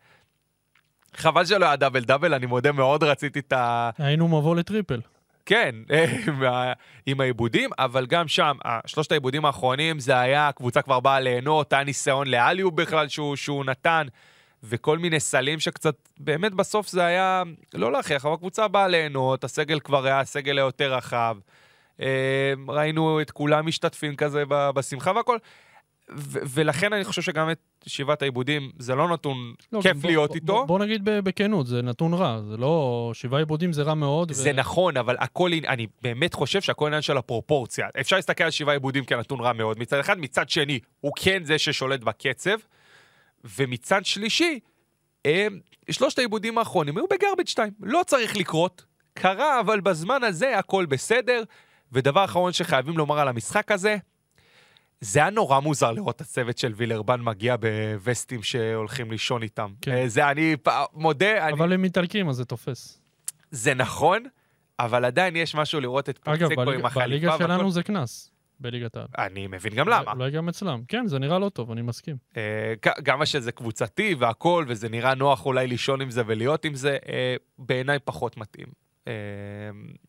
[1.16, 3.90] חבל שלא היה דאבל דאבל, אני מודה, מאוד רציתי את ה...
[3.98, 5.00] היינו מבוא לטריפל.
[5.46, 5.74] כן,
[6.26, 6.72] עם ה-
[7.06, 11.84] עם העיבודים, אבל גם שם, שלושת העיבודים האחרונים, זה היה, הקבוצה כבר באה ליהנות, היה
[11.84, 14.06] ניסיון לאליו בכלל שהוא, שהוא נתן,
[14.64, 17.42] וכל מיני סלים שקצת, באמת בסוף זה היה,
[17.74, 21.36] לא להכריח, אבל הקבוצה באה ליהנות, הסגל כבר היה סגל יותר רחב.
[22.00, 22.06] אה,
[22.68, 25.36] ראינו את כולם משתתפים כזה בשמחה והכל.
[26.16, 30.28] ו- ולכן אני חושב שגם את שבעת העיבודים, זה לא נתון לא, כיף בוא- להיות
[30.28, 30.46] בוא- איתו.
[30.54, 33.10] בוא, בוא נגיד בכנות, זה נתון רע, זה לא...
[33.14, 34.32] שבעה עיבודים זה רע מאוד.
[34.32, 37.88] זה נכון, אבל הכל, אני באמת חושב שהכל עניין של הפרופורציה.
[38.00, 41.58] אפשר להסתכל על שבעה עיבודים כנתון רע מאוד מצד אחד, מצד שני, הוא כן זה
[41.58, 42.56] ששולט בקצב,
[43.44, 44.60] ומצד שלישי,
[45.24, 47.72] הם, שלושת העיבודים האחרונים היו בגרביץ' 2.
[47.80, 51.42] לא צריך לקרות, קרה, אבל בזמן הזה הכל בסדר.
[51.92, 53.96] ודבר אחרון שחייבים לומר על המשחק הזה,
[55.00, 59.72] זה היה נורא מוזר לראות את הצוות של וילרבן מגיע בווסטים שהולכים לישון איתם.
[59.80, 59.90] כן.
[59.92, 60.56] אה, זה אני
[60.94, 63.00] מודה, אני אבל הם איטלקים, אז זה תופס.
[63.50, 64.22] זה נכון,
[64.78, 67.06] אבל עדיין יש משהו לראות את אגב, בליגה- עם החליפה.
[67.08, 67.44] בליגה והכל.
[67.44, 68.30] שלנו זה קנס,
[68.62, 69.06] בליגת העל.
[69.18, 70.12] אני מבין גם למה.
[70.12, 70.82] אולי גם אצלם.
[70.88, 72.16] כן, זה נראה לא טוב, אני מסכים.
[72.36, 76.96] אה, גם שזה קבוצתי והכל, וזה נראה נוח אולי לישון עם זה ולהיות עם זה,
[77.08, 78.66] אה, בעיניי פחות מתאים.
[79.08, 79.12] אה,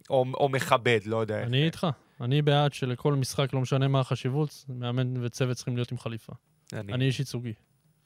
[0.10, 1.44] או מכבד, לא יודע.
[1.44, 1.88] אני איתך.
[2.22, 6.34] אני בעד שלכל משחק, לא משנה מה החשיבות, מאמן וצוות צריכים להיות עם חליפה.
[6.74, 7.54] אני- איש ייצוגי.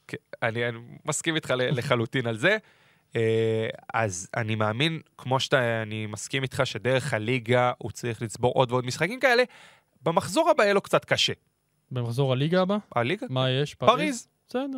[0.08, 0.60] כן, אני,
[1.06, 2.58] מסכים איתך לחלוטין על זה.
[3.94, 8.86] אז אני מאמין, כמו שאתה, אני מסכים איתך שדרך הליגה הוא צריך לצבור עוד ועוד
[8.86, 9.44] משחקים כאלה.
[10.02, 11.34] במחזור הבא יהיה לו קצת קשה.
[11.92, 13.28] במחזור הליגה הבא, הליגה?
[13.30, 13.76] מה יש?
[13.76, 14.28] פריז.
[14.50, 14.78] בסדר.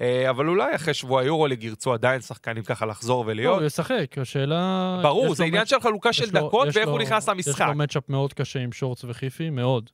[0.00, 3.58] אה, אבל אולי אחרי שבוע יורוליג ירצו עדיין שחקנים ככה לחזור לא, ולהיות.
[3.58, 5.00] הוא ישחק, השאלה...
[5.02, 7.66] ברור, יש זה עניין של חלוקה של יש דקות יש ואיך הוא נכנס יש למשחק.
[7.68, 9.90] לו מצ'אפ מאוד קשה עם שורץ וחיפי, מאוד.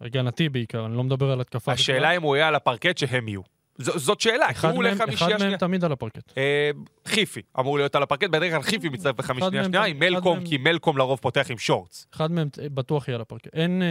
[0.00, 1.72] הגנתי בעיקר, אני לא מדבר על התקפה.
[1.72, 3.57] השאלה אם הוא יהיה על הפרקט שהם יהיו.
[3.78, 5.58] ז- זאת שאלה, כי הוא הולך חמישייה אחד מהם שנייה.
[5.58, 6.32] תמיד על הפרקט.
[6.38, 6.70] אה,
[7.06, 10.56] חיפי אמור להיות על הפרקט, בדרך כלל חיפי מצטרף בחמישייה שנייה עם מלקום, מהם- כי
[10.58, 12.06] מלקום לרוב פותח עם שורטס.
[12.14, 13.54] אחד מהם אה, בטוח יהיה על הפרקט.
[13.54, 13.88] אין אה,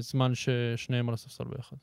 [0.00, 1.76] זמן ששניהם על הספסל ביחד.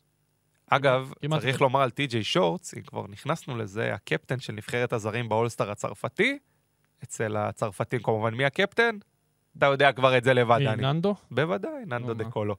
[0.70, 1.62] אגב, צריך.
[1.62, 6.38] לומר על טי.ג'יי שורטס, אם כבר נכנסנו לזה, הקפטן של נבחרת הזרים באולסטאר הצרפתי,
[7.04, 8.96] אצל הצרפתים כמובן, מי הקפטן?
[9.58, 10.82] אתה יודע כבר את זה לבד, דני.
[10.82, 11.16] ננדו?
[11.32, 12.24] בוודאי, ננדו נו, מה?
[12.24, 12.56] דקולו.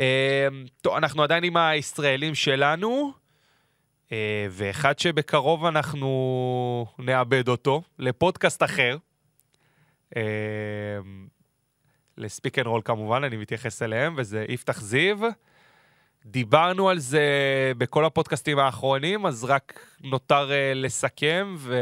[0.00, 0.48] אה,
[0.80, 3.12] טוב, אנחנו עדיין עם הישראלים שלנו,
[4.50, 8.96] ואחד שבקרוב אנחנו נאבד אותו, לפודקאסט אחר.
[10.16, 10.22] אה,
[12.18, 15.18] ל speak and roll כמובן, אני מתייחס אליהם, וזה יפתח זיו.
[16.26, 17.22] דיברנו על זה
[17.78, 21.80] בכל הפודקאסטים האחרונים, אז רק נותר אה, לסכם, ו...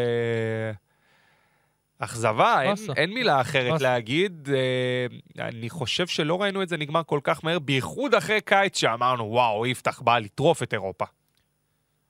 [1.98, 2.74] אכזבה, אין.
[2.96, 3.84] אין מילה אחרת באסה.
[3.84, 4.48] להגיד.
[4.48, 9.24] אה, אני חושב שלא ראינו את זה נגמר כל כך מהר, בייחוד אחרי קיץ שאמרנו,
[9.24, 11.04] וואו, יפתח בא לטרוף את אירופה.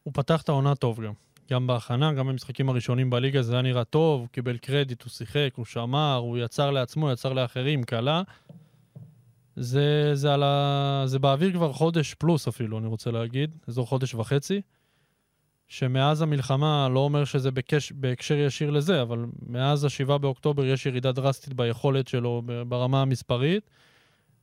[0.03, 1.13] הוא פתח את העונה טוב גם.
[1.51, 5.51] גם בהכנה, גם במשחקים הראשונים בליגה זה היה נראה טוב, הוא קיבל קרדיט, הוא שיחק,
[5.57, 8.23] הוא שמר, הוא יצר לעצמו, יצר לאחרים, קלה.
[9.57, 11.03] זה, זה, על ה...
[11.07, 14.61] זה באוויר כבר חודש פלוס אפילו, אני רוצה להגיד, אזור חודש וחצי,
[15.69, 17.93] שמאז המלחמה, לא אומר שזה בקש...
[17.93, 23.71] בהקשר ישיר לזה, אבל מאז ה-7 באוקטובר יש ירידה דרסטית ביכולת שלו ברמה המספרית,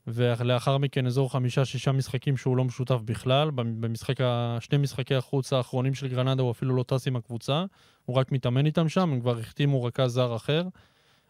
[0.08, 3.52] ולאחר מכן אזור חמישה-שישה משחקים שהוא לא משותף בכלל.
[3.52, 4.16] במ- במשחק.
[4.60, 7.66] שני משחקי החוץ האחרונים של גרנדה הוא אפילו לא טס עם הקבוצה,
[8.06, 10.64] הוא רק מתאמן איתם שם, הם כבר החתימו רכז זר אחר,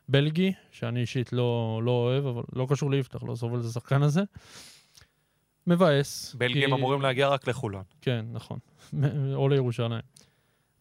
[0.09, 4.21] בלגי, שאני אישית לא, לא אוהב, אבל לא קשור ליפתח, לא סובל את השחקן הזה.
[5.67, 6.35] מבאס.
[6.37, 7.83] בלגים כי- אמורים להגיע רק לחולון.
[8.01, 8.59] כן, נכון.
[9.35, 10.01] או לירושלים.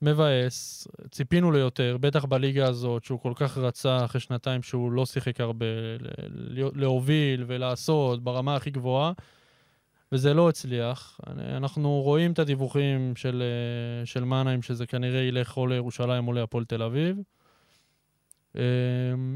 [0.02, 5.40] מבאס, ציפינו ליותר, בטח בליגה הזאת, שהוא כל כך רצה אחרי שנתיים שהוא לא שיחק
[5.40, 5.66] הרבה,
[6.74, 9.12] להוביל ולעשות ברמה הכי גבוהה,
[10.12, 11.20] וזה לא הצליח.
[11.56, 16.64] אנחנו רואים את הדיווחים של, אה, של מנהיים, שזה כנראה ילך או לירושלים או להפועל
[16.64, 17.16] תל אביב.
[18.56, 18.62] אה,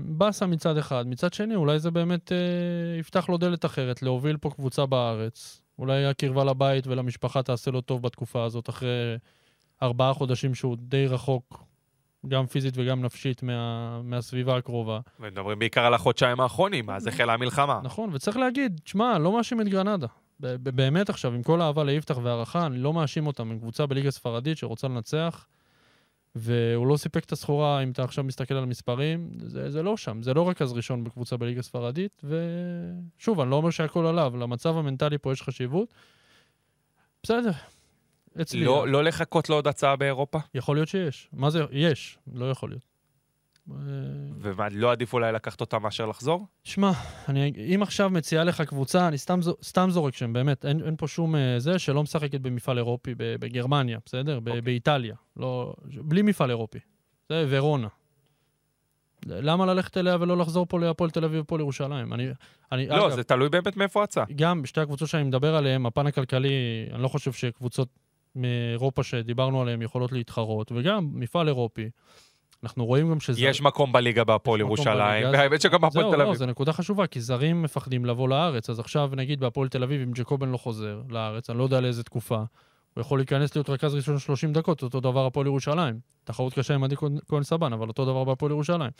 [0.04, 1.06] באסה מצד אחד.
[1.06, 5.62] מצד שני, אולי זה באמת אה, יפתח לו דלת אחרת, להוביל פה קבוצה בארץ.
[5.78, 9.16] אולי הקרבה לבית ולמשפחה תעשה לו טוב בתקופה הזאת, אחרי
[9.82, 11.64] ארבעה חודשים שהוא די רחוק,
[12.28, 15.00] גם פיזית וגם נפשית, מה, מהסביבה הקרובה.
[15.20, 17.80] ומדברים בעיקר על החודשיים האחרונים, אז החלה המלחמה.
[17.84, 20.06] נכון, וצריך להגיד, שמע, לא מאשים את גרנדה.
[20.40, 23.50] באמת עכשיו, עם כל האהבה ליפתח והערכה, אני לא מאשים אותם.
[23.50, 25.46] הם קבוצה בליגה ספרדית שרוצה לנצח,
[26.34, 30.22] והוא לא סיפק את הסחורה, אם אתה עכשיו מסתכל על מספרים, זה, זה לא שם.
[30.22, 35.18] זה לא רכז ראשון בקבוצה בליגה ספרדית, ושוב, אני לא אומר שהכל עליו, למצב המנטלי
[35.18, 35.94] פה יש חשיבות.
[37.22, 37.50] בסדר,
[38.40, 38.64] אצלי.
[38.64, 40.38] לא, לא לחכות לעוד הצעה באירופה?
[40.54, 41.28] יכול להיות שיש.
[41.32, 41.64] מה זה?
[41.72, 42.90] יש, לא יכול להיות.
[43.70, 43.74] אה,
[44.40, 46.46] ומה, לא עדיף אולי לקחת אותה מאשר לחזור?
[46.64, 46.92] שמע,
[47.28, 51.08] אני, אם עכשיו מציעה לך קבוצה, אני סתם, סתם זורק שם, באמת, אין, אין פה
[51.08, 54.40] שום אה, זה שלא משחקת במפעל אירופי בגרמניה, בסדר?
[54.40, 54.60] ב- אוקיי.
[54.60, 55.14] באיטליה.
[55.36, 56.78] לא, בלי מפעל אירופי.
[57.28, 57.88] זה ורונה.
[59.26, 62.12] למה ללכת אליה ולא לחזור פה להפועל תל אביב ופה לירושלים?
[62.12, 62.28] אני,
[62.72, 64.24] אני, לא, אגב, זה תלוי באמת מאיפה הצעה.
[64.36, 66.48] גם בשתי הקבוצות שאני מדבר עליהן, הפן הכלכלי,
[66.92, 67.88] אני לא חושב שקבוצות
[68.36, 71.90] מאירופה שדיברנו עליהן יכולות להתחרות, וגם מפעל אירופי.
[72.62, 73.40] אנחנו רואים גם שזה...
[73.40, 76.34] יש מקום בליגה בהפועל ירושלים, והאמת שגם בהפועל זהו, תל לא, אביב.
[76.34, 78.70] זו נקודה חשובה, כי זרים מפחדים לבוא לארץ.
[78.70, 82.02] אז עכשיו, נגיד, בהפועל תל אביב, אם ג'קובן לא חוזר לארץ, אני לא יודע לאיזה
[82.02, 82.42] תקופה,
[82.94, 85.98] הוא יכול להיכנס להיות רכז ראשון 30 דקות, אותו דבר הפועל ירושלים.
[86.24, 86.96] תחרות קשה עם עדי
[87.28, 88.90] כהן סבן, אבל אותו דבר בהפועל ירושלים.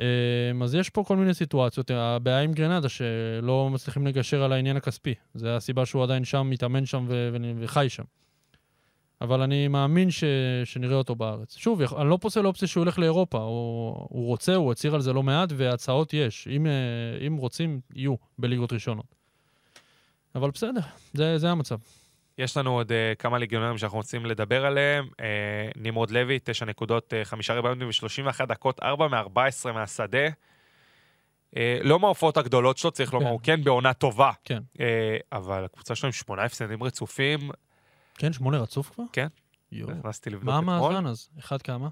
[0.00, 1.90] אמ, אז יש פה כל מיני סיטואציות.
[1.94, 5.14] הבעיה עם גרנדה, שלא מצליחים לגשר על העניין הכספי.
[5.34, 8.04] זו הסיבה שהוא עדיין שם, מתאמן שם ו- ו- וחי שם.
[9.20, 10.24] אבל אני מאמין ש...
[10.64, 11.56] שנראה אותו בארץ.
[11.56, 13.38] שוב, אני לא פוסל אופציה שהוא ילך לאירופה.
[13.38, 16.48] הוא, הוא רוצה, הוא הצהיר על זה לא מעט, והצעות יש.
[16.56, 19.14] אם, אה, אם רוצים, יהיו בליגות ראשונות.
[20.34, 20.80] אבל בסדר,
[21.14, 21.78] זה, זה המצב.
[22.38, 25.08] יש לנו עוד uh, כמה ליגיונרים שאנחנו רוצים לדבר עליהם.
[25.12, 25.22] Uh,
[25.76, 30.28] נמרוד לוי, תשע נקודות, uh, חמישה ריבאונדים ו-31 דקות, ארבע מ-14 מהשדה.
[31.54, 33.32] Uh, לא מההופעות הגדולות שלו, צריך לומר, כן.
[33.32, 34.30] הוא כן בעונה טובה.
[34.44, 34.62] כן.
[34.74, 34.80] Uh,
[35.32, 37.50] אבל הקבוצה שלו עם שמונה הפסדים רצופים,
[38.14, 39.04] כן, שמונה רצוף כבר?
[39.12, 39.26] כן.
[39.72, 39.90] יואו.
[39.90, 40.92] נכנסתי לבדוק מה אתמול.
[40.96, 41.28] המאזן אז?
[41.38, 41.88] אחד כמה?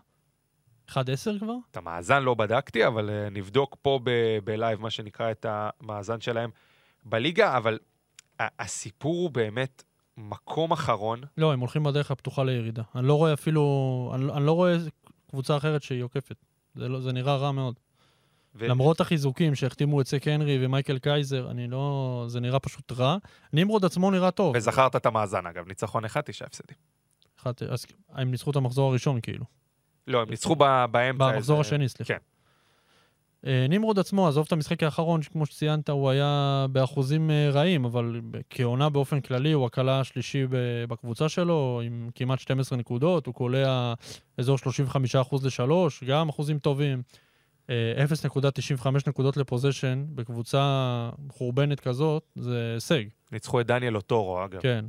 [0.88, 1.54] אחד עשר כבר?
[1.70, 6.50] את המאזן לא בדקתי, אבל uh, נבדוק פה ב- בלייב, מה שנקרא, את המאזן שלהם
[7.04, 7.78] בליגה, אבל
[8.40, 9.82] הסיפור הוא באמת
[10.16, 11.20] מקום אחרון.
[11.38, 12.82] לא, הם הולכים בדרך הפתוחה לירידה.
[12.94, 13.62] אני לא רואה אפילו...
[14.14, 14.76] אני, אני לא רואה
[15.30, 16.36] קבוצה אחרת שהיא עוקפת.
[16.74, 17.74] זה, לא, זה נראה רע מאוד.
[18.54, 22.24] ו- למרות החיזוקים שהחתימו את סק הנרי ומייקל קייזר, אני לא...
[22.28, 23.16] זה נראה פשוט רע.
[23.52, 24.56] נמרוד עצמו נראה טוב.
[24.56, 26.76] וזכרת את המאזן, אגב, ניצחון אחד, תשעה הפסדים.
[27.40, 29.44] אחת, אז הם ניצחו את המחזור הראשון, כאילו.
[30.06, 31.32] לא, הם ניצחו ב- באמצע.
[31.32, 32.14] במחזור איזה- השני, סליחה.
[32.14, 32.18] כן.
[33.46, 38.20] אה, נמרוד עצמו, עזוב את המשחק האחרון, שכמו שציינת, הוא היה באחוזים אה, רעים, אבל
[38.50, 40.46] כעונה באופן כללי, הוא הקלה השלישי
[40.88, 43.94] בקבוצה שלו, עם כמעט 12 נקודות, הוא קולע
[44.38, 47.02] אזור 35% ל-3, גם אחוזים טובים.
[47.70, 53.04] אה, 0.95 נקודות לפוזיישן בקבוצה חורבנת כזאת, זה הישג.
[53.32, 54.60] ניצחו את דניאל אוטורו, אגב.
[54.60, 54.84] כן.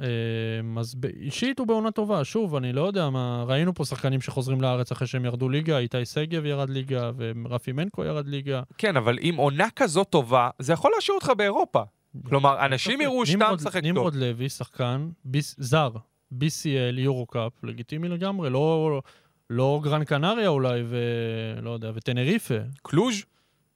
[0.00, 2.24] אמ, אז אישית הוא בעונה טובה.
[2.24, 3.44] שוב, אני לא יודע מה...
[3.46, 8.04] ראינו פה שחקנים שחוזרים לארץ אחרי שהם ירדו ליגה, איתי שגב ירד ליגה, ורפי מנקו
[8.04, 8.62] ירד ליגה.
[8.78, 11.82] כן, אבל עם עונה כזאת טובה, זה יכול להשאיר אותך באירופה.
[12.28, 13.84] כלומר, אנשים יראו שאתה משחק טוב.
[13.84, 15.90] נמרוד לוי, שחקן ביס, זר,
[16.32, 19.02] BCL, יורו-קאפ, לגיטימי לגמרי, לא,
[19.50, 22.54] לא גרן קנריה אולי, ולא יודע, וטנריפה.
[22.82, 23.22] קלוז'?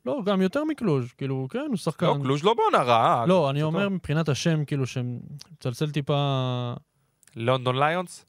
[0.06, 2.06] לא, גם יותר מקלוז', כאילו, כן, הוא שחקן...
[2.06, 3.26] לא, קלוז' לא בעונה רעה.
[3.26, 3.88] לא, אני אומר.
[3.88, 6.74] מבחינת השם, כאילו, שמצלצל טיפה...
[7.36, 8.26] לונדון ליונס?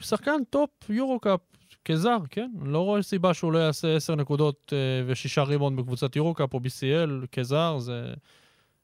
[0.00, 1.40] שחקן טופ יורו-קאפ
[1.84, 2.50] כזר, כן?
[2.64, 7.26] לא רואה סיבה שהוא לא יעשה 10 נקודות אה, ושישה ריבאונד בקבוצת יורו-קאפ או BCL
[7.32, 8.14] כזר, זה,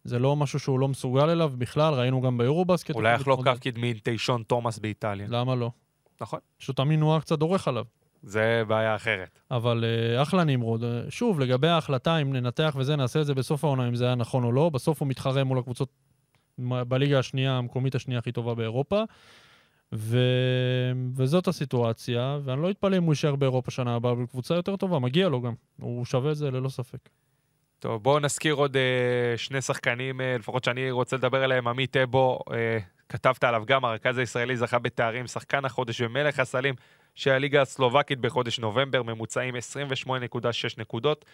[0.05, 2.95] זה לא משהו שהוא לא מסוגל אליו בכלל, ראינו גם ביורו-בסקט.
[2.95, 3.59] אולי יחלוק מתמודד.
[3.59, 5.27] קו קדמי עם תיישון תומאס באיטליה.
[5.31, 5.71] למה לא?
[6.21, 6.41] נכון.
[6.59, 7.85] פשוט המינוע קצת דורך עליו.
[8.23, 9.39] זה בעיה אחרת.
[9.51, 10.85] אבל אה, אחלה נמרוד.
[10.85, 14.15] אה, שוב, לגבי ההחלטה, אם ננתח וזה, נעשה את זה בסוף העונה, אם זה היה
[14.15, 14.69] נכון או לא.
[14.69, 15.89] בסוף הוא מתחרה מול הקבוצות
[16.59, 19.03] בליגה השנייה, המקומית השנייה הכי טובה באירופה.
[19.93, 20.19] ו...
[21.15, 25.29] וזאת הסיטואציה, ואני לא אתפלא אם הוא יישאר באירופה שנה הבאה בקבוצה יותר טובה, מגיע
[25.29, 25.55] לו גם.
[25.81, 27.09] הוא שווה את זה ללא ספק.
[27.79, 31.69] טוב, בואו נזכיר עוד אה, שני שחקנים, אה, לפחות שאני רוצה לדבר עליהם.
[31.69, 32.79] עמית אבו, אה,
[33.09, 36.75] כתבת עליו גם, הרכז הישראלי זכה בתארים, שחקן החודש ומלך הסלים
[37.19, 40.11] של הליגה הסלובקית בחודש נובמבר, ממוצעים 28.6
[40.79, 41.25] נקודות,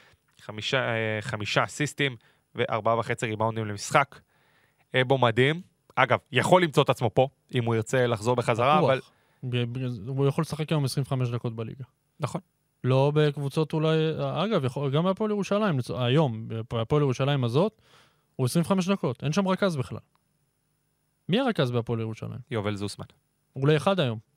[0.40, 2.16] חמישה, אה, חמישה אסיסטים
[2.55, 4.20] וארבעה וחצי ריבאונדים למשחק.
[5.01, 5.62] אבו מדהים.
[5.97, 8.79] אגב, יכול למצוא את עצמו פה, אם הוא ירצה לחזור בחזרה.
[8.79, 9.01] אבל...
[10.07, 11.85] הוא יכול לשחק היום 25 דקות בליגה.
[12.20, 12.40] נכון.
[12.85, 17.83] לא בקבוצות אולי, אגב, יכול, גם בהפועל ירושלים, היום, בהפועל ירושלים הזאת,
[18.37, 19.99] הוא 25 דקות, אין שם רכז בכלל.
[21.29, 22.40] מי הרכז בהפועל ירושלים?
[22.51, 23.07] יובל זוסמן.
[23.57, 24.34] אולי אחד היום.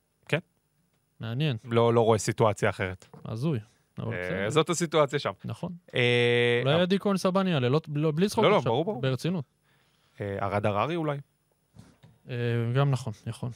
[1.20, 3.06] מעניין, לא, לא רואה סיטואציה אחרת.
[3.26, 3.60] הזוי.
[4.00, 5.32] אה, זאת הסיטואציה שם.
[5.46, 5.72] נכון.
[5.96, 9.02] אה, אולי עדי כהן סבן יעלה, לא, לא, בלי צחוק לא, לא, עכשיו, ברור, ברור.
[9.02, 9.46] ברצינות.
[10.22, 11.18] אה, ארד הררי אולי.
[12.30, 12.36] אה,
[12.76, 13.52] גם נכון, נכון.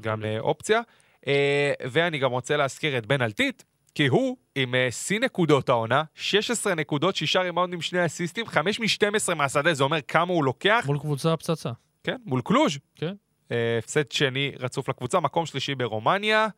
[0.00, 0.80] גם אה, אופציה.
[1.26, 6.02] אה, ואני גם רוצה להזכיר את בן אלטית, כי הוא עם אה, שיא נקודות העונה,
[6.14, 10.98] 16 נקודות, 6 רימאונדים, 2 אסיסטים, 5 מ-12 מהשדה, זה אומר כמה הוא לוקח, מול
[10.98, 11.70] קבוצה פצצה.
[12.04, 12.78] כן, מול קלוז'.
[12.96, 13.14] כן.
[13.52, 16.48] אה, הפסד שני רצוף לקבוצה, מקום שלישי ברומניה.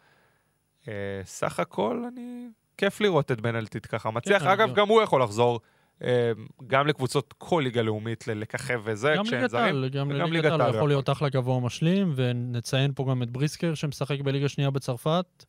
[0.88, 0.92] אה,
[1.24, 2.48] סך הכל, אני...
[2.76, 4.42] כיף לראות את בן אלטית ככה מצליח.
[4.42, 5.60] כן, אגב, גם הוא יכול לחזור
[6.04, 6.32] אה,
[6.66, 9.88] גם לקבוצות כל ליגה לאומית, ל- לככב וזה, גם כשהם ליגת זרים.
[9.88, 10.88] גם ליגת ליגת העל הוא יכול יכול.
[10.88, 15.44] להיות אחלה גבוה משלים, ונציין פה גם את בריסקר שמשחק בליגה שנייה בצרפת,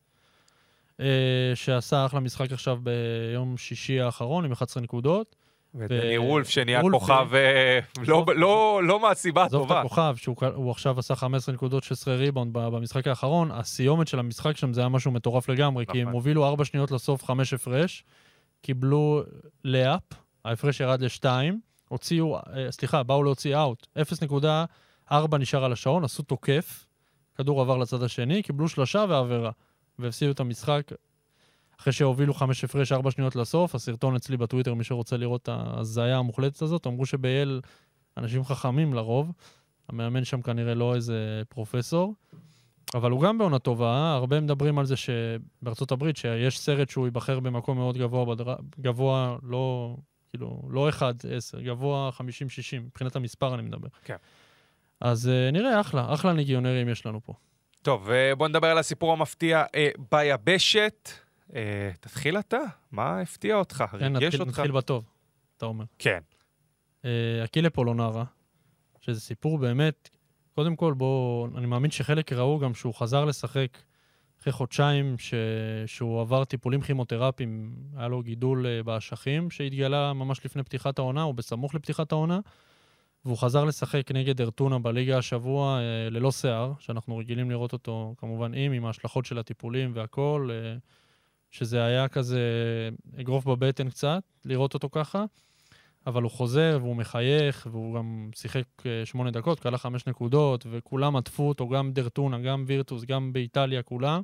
[1.00, 1.06] אה,
[1.54, 5.36] שעשה אחלה משחק עכשיו ביום שישי האחרון עם 11 נקודות.
[5.74, 9.80] ודני וולף, שנהיה וולף, כוכב אה, לא- לא לא מהסיבה עזוב את הטובה.
[9.80, 14.80] הכוכב, שהוא עכשיו עשה 15 נקודות, 16 ריבאונד במשחק האחרון, הסיומת של המשחק שם זה
[14.80, 16.12] היה משהו מטורף לגמרי, כי הם נכון.
[16.14, 18.04] הובילו 4 שניות לסוף, 5 הפרש,
[18.62, 19.22] קיבלו
[19.64, 20.02] לאפ,
[20.44, 21.24] ההפרש ירד ל-2,
[21.88, 26.86] הוציאו, אה, סליחה, באו להוציא אאוט, 0.4 נשאר על השעון, עשו תוקף,
[27.34, 29.50] כדור עבר לצד השני, קיבלו שלושה ועבירה,
[29.98, 30.82] והפסידו את המשחק.
[31.80, 36.18] אחרי שהובילו חמש הפרש, ארבע שניות לסוף, הסרטון אצלי בטוויטר, מי שרוצה לראות את ההזיה
[36.18, 37.60] המוחלטת הזאת, אמרו שבייל
[38.16, 39.32] אנשים חכמים לרוב,
[39.88, 42.14] המאמן שם כנראה לא איזה פרופסור,
[42.94, 47.40] אבל הוא גם בעונה טובה, הרבה מדברים על זה שבארצות הברית, שיש סרט שהוא ייבחר
[47.40, 48.54] במקום מאוד גבוה, בדר...
[48.80, 49.96] גבוה, לא,
[50.28, 51.02] כאילו, לא 1-10,
[51.64, 52.22] גבוה 50-60,
[52.80, 53.88] מבחינת המספר אני מדבר.
[54.04, 54.16] כן.
[55.00, 57.32] אז uh, נראה, אחלה, אחלה ליגיונרים יש לנו פה.
[57.82, 61.10] טוב, אה, בוא נדבר על הסיפור המפתיע אה, ביבשת.
[61.54, 62.58] אה, תתחיל אתה,
[62.92, 63.84] מה הפתיע אותך?
[63.98, 64.50] כן, ריגש נתחיל, אותך?
[64.50, 65.10] נתחיל בטוב,
[65.56, 65.84] אתה אומר.
[65.98, 66.20] כן.
[67.04, 68.24] אה, אקילה פולונרה,
[69.00, 70.08] שזה סיפור באמת,
[70.54, 73.78] קודם כל בואו, אני מאמין שחלק ראו גם שהוא חזר לשחק
[74.40, 75.34] אחרי חודשיים ש...
[75.86, 81.32] שהוא עבר טיפולים כימותרפיים, היה לו גידול אה, באשכים שהתגלה ממש לפני פתיחת העונה, או
[81.32, 82.40] בסמוך לפתיחת העונה,
[83.24, 88.54] והוא חזר לשחק נגד ארטונה בליגה השבוע אה, ללא שיער, שאנחנו רגילים לראות אותו כמובן
[88.54, 90.76] עם, עם ההשלכות של הטיפולים והכול, אה,
[91.50, 92.40] שזה היה כזה
[93.20, 95.24] אגרוף בבטן קצת, לראות אותו ככה.
[96.06, 101.16] אבל הוא חוזר והוא מחייך, והוא גם שיחק אה, שמונה דקות, כלה חמש נקודות, וכולם
[101.16, 104.22] עטפו אותו, גם דרטונה, גם וירטוס, גם באיטליה, כולם.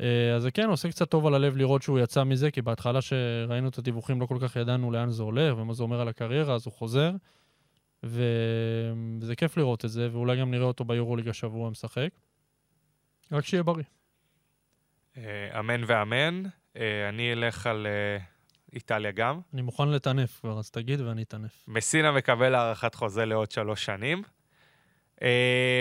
[0.00, 3.00] אה, אז זה כן עושה קצת טוב על הלב לראות שהוא יצא מזה, כי בהתחלה
[3.00, 6.54] שראינו את הדיווחים לא כל כך ידענו לאן זה הולך ומה זה אומר על הקריירה,
[6.54, 7.10] אז הוא חוזר.
[8.02, 12.08] וזה כיף לראות את זה, ואולי גם נראה אותו ביורוליג השבוע משחק.
[13.32, 13.84] רק שיהיה בריא.
[15.16, 16.42] אה, אמן ואמן.
[16.76, 18.24] אה, אני אלך על אה,
[18.72, 19.40] איטליה גם.
[19.54, 21.64] אני מוכן לטנף כבר, אז תגיד ואני אטנף.
[21.68, 24.22] מסינה מקבל הארכת חוזה לעוד שלוש שנים.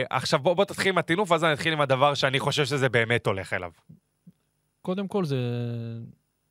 [0.09, 3.27] עכשיו בוא, בוא תתחיל עם הטינוף, ואז אני אתחיל עם הדבר שאני חושב שזה באמת
[3.27, 3.71] הולך אליו.
[4.81, 5.37] קודם כל, זה,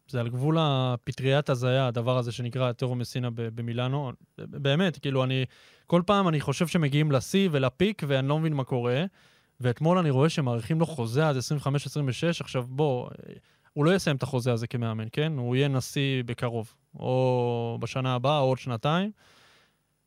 [0.08, 4.12] זה על גבול הפטריית הזיה, הדבר הזה שנקרא טרו מסינה במילאנו.
[4.38, 5.44] באמת, כאילו, אני...
[5.86, 9.04] כל פעם אני חושב שמגיעים לשיא ולפיק, ואני לא מבין מה קורה.
[9.60, 11.40] ואתמול אני רואה שמאריכים לו חוזה עד 25-26.
[12.40, 13.10] עכשיו, בוא,
[13.72, 15.32] הוא לא יסיים את החוזה הזה כמאמן, כן?
[15.36, 19.10] הוא יהיה נשיא בקרוב, או בשנה הבאה, או עוד שנתיים.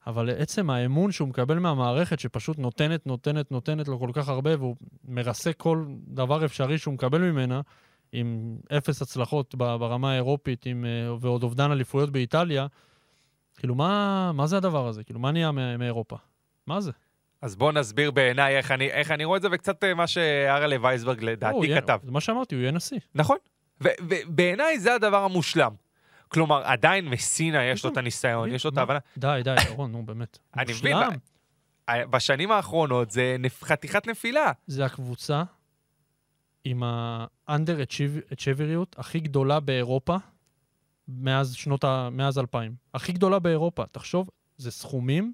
[0.08, 4.76] אבל עצם האמון שהוא מקבל מהמערכת, שפשוט נותנת, נותנת, נותנת לו כל כך הרבה, והוא
[5.08, 7.62] מרסק כל דבר אפשרי שהוא מקבל ממנה,
[8.12, 12.68] עם אפס הצלחות ברמה האירופית, עם, אה, ועוד אובדן אליפויות באיטליה,
[13.58, 15.04] כאילו, מה, מה זה הדבר הזה?
[15.04, 16.16] כאילו, מה נהיה מא- מאירופה?
[16.68, 16.92] מה זה?
[17.46, 20.76] אז בוא נסביר בעיניי איך אני, איך אני רואה את זה, וקצת אה, מה שהרלה
[20.82, 22.00] וייסברג לדעתי יהיה- כתב.
[22.04, 23.00] זה מה שאמרתי, הוא יהיה נשיא.
[23.16, 23.38] נכון.
[23.82, 25.72] ובעיניי זה הדבר המושלם.
[26.28, 28.78] כלומר, עדיין מסינה יש לו את הניסיון, יש לו את?
[28.78, 29.00] ההבנה.
[29.18, 30.38] די, די, רון, נו, באמת.
[30.58, 30.98] אני מבין,
[32.10, 34.52] בשנים האחרונות זה חתיכת נפילה.
[34.68, 35.44] זה הקבוצה
[36.64, 36.84] עם
[37.50, 40.16] achieverיות הכי גדולה באירופה
[41.08, 42.10] מאז שנות ה...
[42.12, 42.76] מאז 2000.
[42.94, 43.84] הכי גדולה באירופה.
[43.92, 45.34] תחשוב, זה סכומים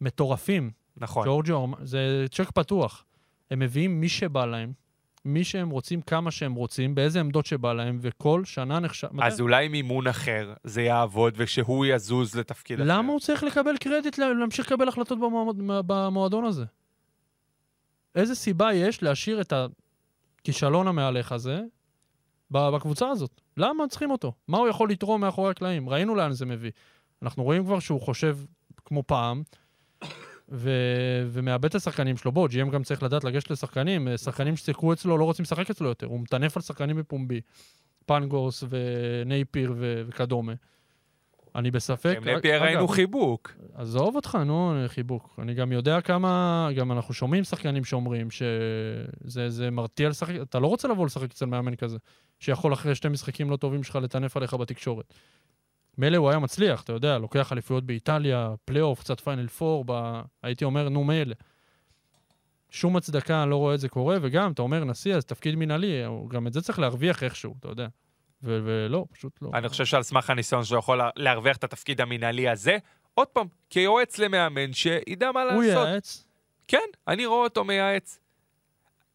[0.00, 0.70] מטורפים.
[0.96, 1.26] נכון.
[1.26, 3.04] ג'ורג'ו, ארמ- זה צ'ק פתוח.
[3.50, 4.72] הם מביאים מי שבא להם,
[5.24, 9.08] מי שהם רוצים, כמה שהם רוצים, באיזה עמדות שבא להם, וכל שנה נחשב...
[9.22, 12.88] אז אולי מימון אחר זה יעבוד, ושהוא יזוז לתפקיד אחר.
[12.88, 15.54] למה הוא צריך לקבל קרדיט לה- להמשיך לקבל החלטות במועמד,
[15.86, 16.64] במועדון הזה?
[18.14, 19.52] איזה סיבה יש להשאיר את
[20.40, 21.60] הכישלון המהלך הזה
[22.50, 23.40] בקבוצה הזאת?
[23.56, 24.32] למה צריכים אותו?
[24.48, 25.88] מה הוא יכול לתרום מאחורי הקלעים?
[25.88, 26.70] ראינו לאן זה מביא.
[27.22, 28.38] אנחנו רואים כבר שהוא חושב
[28.84, 29.42] כמו פעם,
[30.48, 32.32] ו- ומאבד את השחקנים שלו.
[32.32, 34.08] בוא, GM גם צריך לדעת לגשת לשחקנים.
[34.16, 36.06] שחקנים ששיחקו אצלו לא רוצים לשחק אצלו יותר.
[36.06, 37.40] הוא מטנף על שחקנים בפומבי.
[38.06, 40.52] פנגוס ונייפיר ו- וכדומה.
[41.54, 42.16] אני בספק...
[42.16, 43.52] עם אגב, ראינו חיבוק.
[43.74, 45.38] עזוב אותך, נו, חיבוק.
[45.42, 50.66] אני גם יודע כמה, גם אנחנו שומעים שחקנים שאומרים שזה זה מרתיע לשחק, אתה לא
[50.66, 51.96] רוצה לבוא לשחק אצל מאמן כזה,
[52.40, 55.14] שיכול אחרי שתי משחקים לא טובים שלך לטנף עליך בתקשורת.
[55.98, 60.20] מילא הוא היה מצליח, אתה יודע, לוקח אליפויות באיטליה, פלייאוף, קצת פיינל פור, ב...
[60.42, 61.34] הייתי אומר, נו מילא.
[62.70, 66.04] שום הצדקה, אני לא רואה את זה קורה, וגם, אתה אומר נשיא, אז תפקיד מנהלי,
[66.04, 67.86] הוא- גם את זה צריך להרוויח איכשהו, אתה יודע.
[68.42, 69.50] ו- ולא, פשוט לא.
[69.54, 72.78] אני חושב שעל סמך הניסיון שלו יכול לה- להרוויח את התפקיד המינהלי הזה.
[73.14, 75.86] עוד פעם, כיועץ למאמן שידע מה הוא לעשות.
[75.88, 76.26] ייעץ,
[76.68, 76.78] כן,
[77.08, 78.18] אני רואה אותו מייעץ.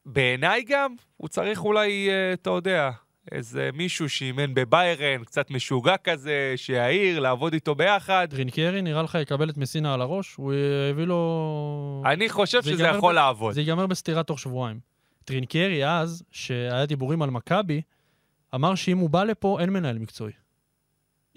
[0.06, 2.90] בעיניי גם, הוא צריך אולי, אה, אתה יודע,
[3.32, 8.28] איזה מישהו שאימן בביירן, קצת משוגע כזה, שיעיר, לעבוד איתו ביחד.
[8.30, 10.36] טרינקיירי נראה לך יקבל את מסינה על הראש?
[10.36, 10.53] הוא
[10.91, 12.03] הביא לו...
[12.05, 13.53] אני חושב זה שזה יכול ב- לעבוד.
[13.53, 14.80] זה ייגמר בסטירה תוך שבועיים.
[15.26, 17.82] טרינקיירי אז, שהיה דיבורים על מכבי,
[18.55, 20.34] אמר שאם הוא בא לפה, אין מנהל מקצועי.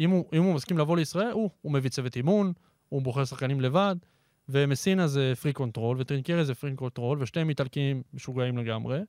[0.00, 2.52] אם הוא, אם הוא מסכים לבוא לישראל, הוא, הוא מביא צוות אימון,
[2.88, 3.96] הוא בוחר שחקנים לבד,
[4.48, 9.00] ומסינה זה freak control, וטרינקיירי זה freak control, ושתיהם איטלקים משוגעים לגמרי.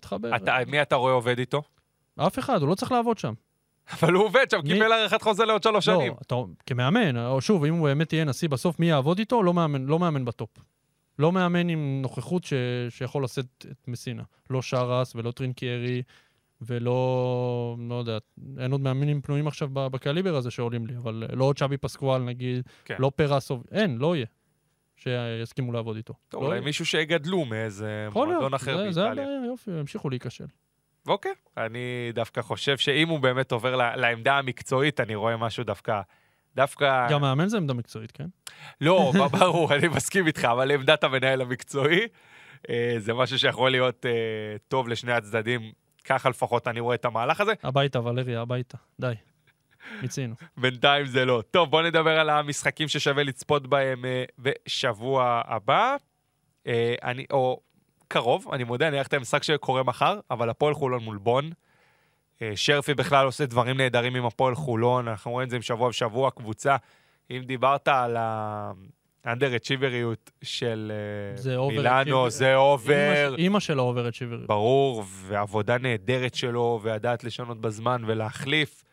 [0.00, 0.36] תחבר.
[0.36, 1.62] אתה, מי אתה רואה עובד איתו?
[2.16, 3.32] אף אחד, הוא לא צריך לעבוד שם.
[3.92, 6.08] אבל הוא עובד שם, מי- קיבל הארכת חוזה לעוד שלוש שנים.
[6.12, 6.34] לא, אתה,
[6.66, 9.42] כמאמן, או שוב, אם הוא באמת יהיה נשיא בסוף, מי יעבוד איתו?
[9.42, 10.50] לא מאמן, לא מאמן בטופ.
[11.18, 12.52] לא מאמן עם נוכחות ש,
[12.88, 14.22] שיכול לשאת את מסינה.
[14.50, 16.02] לא שרס ולא טרינקיירי,
[16.62, 18.18] ולא, לא יודע,
[18.58, 22.62] אין עוד מאמנים פנויים עכשיו בקליבר הזה שעולים לי, אבל לא עוד צ'אבי פסקואל נגיד,
[22.84, 22.94] כן.
[22.98, 24.26] לא פרסוב, אין, לא יהיה.
[25.04, 26.14] שיסכימו לעבוד איתו.
[26.28, 26.60] טוב, לא אולי.
[26.60, 29.24] מישהו שיגדלו מאיזה מועדון אחר זה- זה באיטליה.
[29.24, 30.44] הבעיה, יופי, ימשיכו להיכשל.
[31.08, 31.32] אוקיי.
[31.56, 31.78] אני
[32.14, 36.00] דווקא חושב שאם הוא באמת עובר לעמדה המקצועית, אני רואה משהו דווקא...
[36.56, 37.06] דווקא...
[37.10, 38.26] גם מאמן זה עמדה מקצועית, כן?
[38.80, 42.00] לא, ברור, אני מסכים איתך, אבל עמדת המנהל המקצועי,
[42.70, 44.10] אה, זה משהו שיכול להיות אה,
[44.68, 45.72] טוב לשני הצדדים.
[46.04, 47.52] ככה לפחות אני רואה את המהלך הזה.
[47.62, 48.76] הביתה, ולריה, הביתה.
[49.00, 49.12] די.
[50.02, 50.34] מיצינו.
[50.56, 51.42] בינתיים זה לא.
[51.50, 55.96] טוב, בוא נדבר על המשחקים ששווה לצפות בהם אה, בשבוע הבא.
[56.66, 57.60] אה, אני, או
[58.08, 61.50] קרוב, אני מודה, אני הולך את המשחק שקורה מחר, אבל הפועל חולון מול בון.
[62.42, 65.88] אה, שרפי בכלל עושה דברים נהדרים עם הפועל חולון, אנחנו רואים את זה עם שבוע
[65.88, 66.76] בשבוע, קבוצה.
[67.30, 68.16] אם דיברת על
[69.24, 70.92] האנדר אצ'יבריות של
[71.34, 72.30] זה מילאנו.
[72.30, 73.34] זה אובר.
[73.38, 74.46] אימא שלו עוברת שיבר.
[74.46, 78.84] ברור, ועבודה נהדרת שלו, וידעת לשנות בזמן ולהחליף.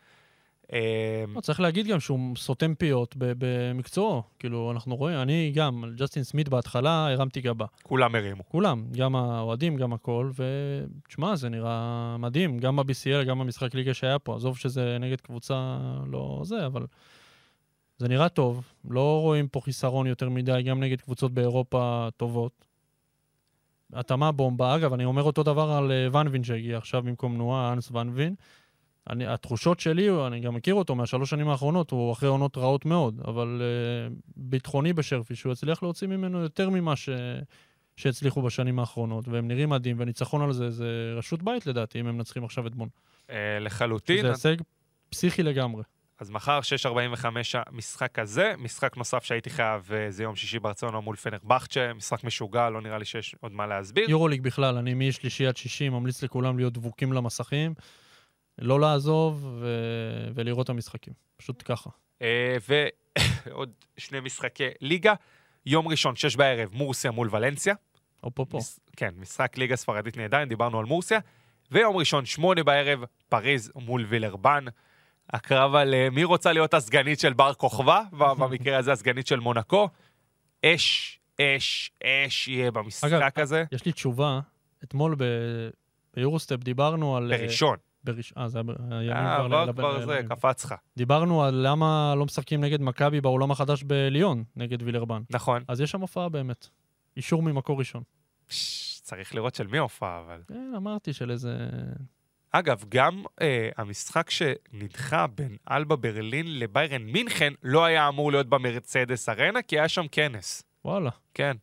[0.72, 4.22] אה, לא, צריך להגיד גם שהוא סותם פיות במקצועו.
[4.38, 7.66] כאילו, אנחנו רואים, אני גם, על ג'סטין סמית בהתחלה הרמתי גבה.
[7.82, 8.42] כולם הרימו.
[8.48, 14.18] כולם, גם האוהדים, גם הכל, ותשמע, זה נראה מדהים, גם ב-BCL, גם במשחק ליגה שהיה
[14.18, 14.36] פה.
[14.36, 16.86] עזוב שזה נגד קבוצה לא זה, אבל
[17.98, 18.72] זה נראה טוב.
[18.90, 22.64] לא רואים פה חיסרון יותר מדי, גם נגד קבוצות באירופה טובות.
[23.92, 24.76] התאמה בומבה.
[24.76, 28.34] אגב, אני אומר אותו דבר על אה, ונבין שהגיע עכשיו במקום נועה, אנס ונבין.
[29.10, 33.20] אני, התחושות שלי, אני גם מכיר אותו מהשלוש שנים האחרונות, הוא אחרי עונות רעות מאוד,
[33.24, 37.08] אבל uh, ביטחוני בשרפי, שהוא הצליח להוציא ממנו יותר ממה ש...
[37.98, 42.16] שהצליחו בשנים האחרונות, והם נראים מדהים, וניצחון על זה, זה רשות בית לדעתי, אם הם
[42.16, 42.88] מנצחים עכשיו את בון.
[43.30, 44.22] אה, לחלוטין.
[44.22, 44.56] זה הישג
[45.10, 45.82] פסיכי לגמרי.
[46.18, 47.26] אז מחר, 6.45
[47.66, 48.54] המשחק הזה.
[48.58, 51.94] משחק נוסף שהייתי חייב, אה, זה יום שישי ברצלונה מול פנרבכצ'ה.
[51.94, 54.10] משחק משוגע, לא נראה לי שיש עוד מה להסביר.
[54.10, 57.74] יורוליג בכלל, אני משלישי עד שישי ממליץ לכולם להיות דבוקים למסכים,
[58.58, 59.66] לא לעזוב ו...
[60.34, 61.12] ולראות את המשחקים.
[61.36, 61.90] פשוט ככה.
[62.22, 62.56] אה,
[63.46, 65.14] ועוד שני משחקי ליגה.
[65.66, 67.74] יום ראשון, שש בערב, מורסיה מול ולנסיה.
[68.34, 68.44] פה.
[68.54, 68.78] מש...
[68.96, 71.20] כן, משחק ליגה ספרדית נהדר, דיברנו על מורסיה.
[71.70, 74.64] ויום ראשון, שמונה בערב, פריז מול וילרבן.
[75.30, 78.02] הקרב על אה, מי רוצה להיות הסגנית של בר כוכבא,
[78.38, 79.88] במקרה הזה הסגנית של מונקו.
[80.64, 83.64] אש, אש, אש יהיה במשחק אגב, הזה.
[83.72, 84.40] יש לי תשובה.
[84.84, 85.24] אתמול ב...
[86.14, 87.32] ביורוסטפ דיברנו על...
[87.32, 87.76] אה, בראשון.
[88.04, 88.32] בראש...
[88.38, 90.06] אה, זה היה אה, כבר...
[90.06, 90.74] זה, קפץ לך.
[90.96, 95.22] דיברנו על למה לא משחקים נגד מכבי באולם החדש בליון, נגד וילרבן.
[95.30, 95.62] נכון.
[95.68, 96.68] אז יש שם הופעה באמת.
[97.16, 98.02] אישור ממקור ראשון.
[99.02, 100.42] צריך לראות של מי ההופעה, אבל...
[100.48, 101.68] כן, אמרתי של איזה...
[102.50, 109.28] אגב, גם אה, המשחק שנדחה בין אלבה ברלין לביירן מינכן לא היה אמור להיות במרצדס
[109.28, 110.62] ארנה, כי היה שם כנס.
[110.84, 111.10] וואלה.
[111.34, 111.56] כן.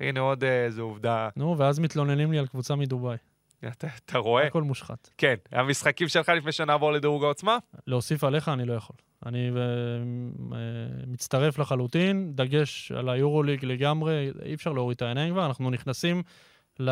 [0.00, 1.28] הנה עוד אה, איזו עובדה.
[1.36, 3.16] נו, ואז מתלוננים לי על קבוצה מדובאי.
[3.66, 4.46] אתה, אתה רואה?
[4.46, 5.10] הכל מושחת.
[5.18, 5.34] כן.
[5.52, 7.58] המשחקים שלך לפני שנעבור לדירוג העוצמה?
[7.86, 8.96] להוסיף עליך אני לא יכול.
[9.26, 10.56] אני אה,
[11.06, 16.22] מצטרף לחלוטין, דגש על היורוליג לגמרי, אי אפשר להוריד את העיניים כבר, אנחנו נכנסים
[16.80, 16.90] ל...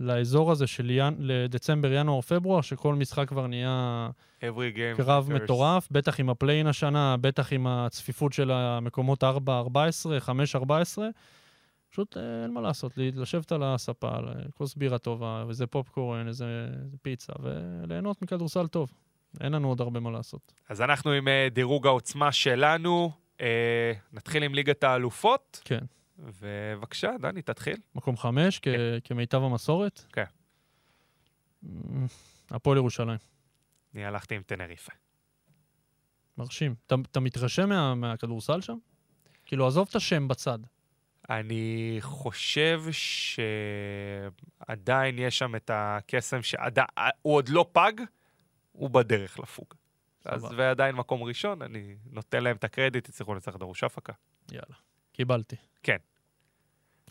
[0.00, 1.14] לאזור הזה של ינ...
[1.18, 4.08] לדצמבר, ינואר, פברואר, שכל משחק כבר נהיה.
[4.96, 5.32] קרב.
[5.32, 9.26] מטורף, בטח עם ה play-in השנה, בטח עם הצפיפות של המקומות 4-14,
[10.56, 10.98] 5-14.
[11.90, 14.10] פשוט אה, אין מה לעשות, לשבת על הספה,
[14.54, 16.68] כוס בירה טובה, ואיזה פופקורן, איזה
[17.02, 18.92] פיצה, וליהנות מכדורסל טוב.
[19.40, 20.52] אין לנו עוד הרבה מה לעשות.
[20.68, 23.10] אז אנחנו עם אה, דירוג העוצמה שלנו.
[23.40, 25.60] אה, נתחיל עם ליגת האלופות.
[25.64, 25.84] כן.
[26.18, 27.76] ובבקשה, דני, תתחיל.
[27.94, 28.68] מקום חמש, כ-
[29.04, 30.04] כמיטב המסורת.
[30.12, 30.24] כן.
[31.62, 32.06] מ,
[32.50, 33.18] הפועל ירושלים,
[33.94, 34.92] אני הלכתי עם טנריפה.
[36.38, 36.74] מרשים.
[36.86, 38.76] אתה, אתה מתרשם מה, מהכדורסל שם?
[39.46, 40.58] כאילו, עזוב את השם בצד.
[41.30, 42.82] אני חושב
[44.66, 46.60] שעדיין יש שם את הקסם שהוא
[47.22, 47.92] עוד לא פג,
[48.72, 49.66] הוא בדרך לפוג.
[50.24, 50.46] אז.
[50.56, 54.12] ועדיין מקום ראשון, אני נותן להם את הקרדיט, יצטרכו לנצח דרוש הפקה.
[54.52, 54.76] יאללה.
[55.12, 55.56] קיבלתי.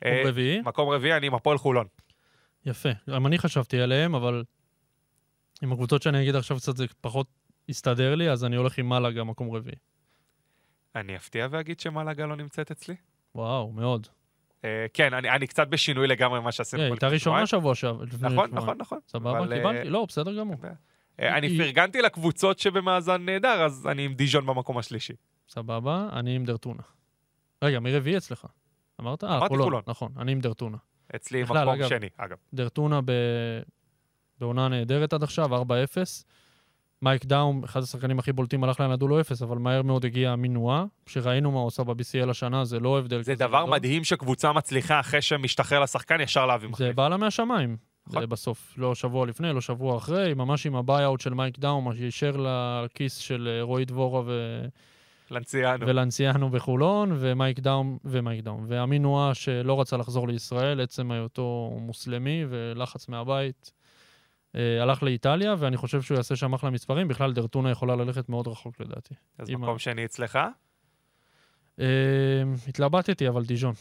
[0.05, 0.61] אה, מקום רביעי?
[0.61, 1.88] מקום רביעי, אני עם הפועל חולון.
[2.65, 2.89] יפה.
[3.09, 4.43] גם אני חשבתי עליהם, אבל
[5.61, 7.28] עם הקבוצות שאני אגיד עכשיו קצת זה פחות
[7.70, 9.76] הסתדר לי, אז אני הולך עם מלאגה, מקום רביעי.
[10.95, 12.95] אני אפתיע ואגיד שמלאגה לא נמצאת אצלי.
[13.38, 14.07] וואו, מאוד.
[14.65, 17.45] אה, כן, אני, אני קצת בשינוי לגמרי ממה שעשינו כן, פה הייתה ראשונה.
[17.47, 18.03] שבוע שעבר.
[18.21, 18.49] נכון.
[18.53, 18.99] נכון, נכון.
[19.07, 19.89] סבבה, אבל, אה, קיבלתי.
[19.89, 20.55] לא, בסדר גמור.
[21.19, 25.13] אה, אני היא- פרגנתי לקבוצות שבמאזן נהדר, אז אני עם דיז'ון במקום השלישי.
[25.49, 26.81] סבבה, אני עם דרטונה.
[27.63, 28.45] רגע, מי רביעי אצלך?
[29.01, 29.23] אמרת?
[29.23, 29.81] אה, חולון.
[29.88, 30.77] נכון, אני עם דרטונה.
[31.15, 31.89] אצלי מקום אגב.
[31.89, 32.38] שני, אגב.
[32.53, 33.11] דרטונה ב...
[34.39, 36.25] בעונה נהדרת עד עכשיו, 4-0.
[37.01, 40.58] מייק דאום, אחד השחקנים הכי בולטים, הלך להם לאנדולו אפס, אבל מהר מאוד הגיע אמין
[40.58, 43.69] נואה, שראינו מה הוא עושה ב-BCL השנה, זה לא הבדל זה דבר גדול.
[43.69, 46.95] מדהים שקבוצה מצליחה אחרי שמשתחרר לשחקן ישר להביא זה מחליף.
[46.95, 47.77] בא לה מהשמיים.
[48.07, 48.21] נכון.
[48.21, 51.85] זה בסוף, לא שבוע לפני, לא שבוע אחרי, ממש עם ה buyout של מייק דאום,
[51.85, 52.45] מה שישר
[52.85, 54.61] לכיס של אה, רועי דבורה ו...
[55.31, 55.87] לנציאנו.
[55.87, 58.65] ולנציאנו בחולון, ומייק דאום, ומייק דאום.
[58.67, 63.71] ואמין נואה שלא רצה לחזור לישראל, עצם היותו מוסלמי ולחץ מהבית.
[64.58, 67.08] אה, הלך לאיטליה, ואני חושב שהוא יעשה שם אחלה מספרים.
[67.08, 69.14] בכלל, דרטונה יכולה ללכת מאוד רחוק לדעתי.
[69.38, 70.39] אז מקום ה- שני אצלך?
[71.80, 71.86] אה,
[72.68, 73.74] התלבטתי, אבל דיז'ון.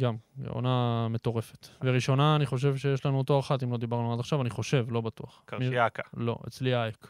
[0.00, 0.16] גם,
[0.48, 1.68] עונה מטורפת.
[1.82, 5.00] וראשונה, אני חושב שיש לנו אותו אחת, אם לא דיברנו עד עכשיו, אני חושב, לא
[5.00, 5.42] בטוח.
[5.44, 6.02] קרשיאקה.
[6.14, 7.06] מי- לא, אצלי אייק.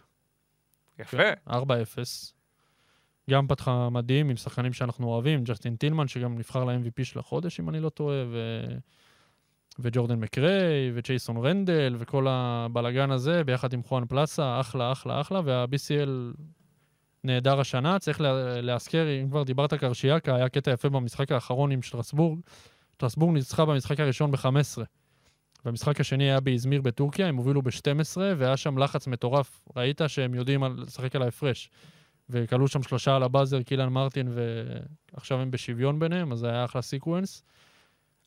[0.98, 1.16] יפה.
[1.50, 1.52] 4-0.
[3.30, 7.68] גם פתחה מדהים עם שחקנים שאנחנו אוהבים, ג'סטין טילמן, שגם נבחר ל-MVP של החודש, אם
[7.68, 8.62] אני לא טועה, ו...
[9.78, 16.10] וג'ורדן מקריי, וג'ייסון רנדל, וכל הבלגן הזה, ביחד עם חואן פלאסה, אחלה, אחלה, אחלה, וה-BCL
[17.24, 17.98] נהדר השנה.
[17.98, 22.38] צריך לה, להזכיר, אם כבר דיברת קרשיאקה, היה קטע יפה במשחק האחרון עם שטרסבורג.
[22.94, 24.82] שטרסבורג ניצחה במשחק הראשון ב-15.
[25.64, 29.64] והמשחק השני היה באזמיר בטורקיה, הם הובילו ב-12, והיה שם לחץ מטורף.
[29.76, 31.70] ראית שהם יודעים על- לשחק על ההפרש.
[32.30, 34.28] וכלו שם שלושה על הבאזר, קילן מרטין,
[35.14, 37.42] ועכשיו הם בשוויון ביניהם, אז זה היה אחלה sequence.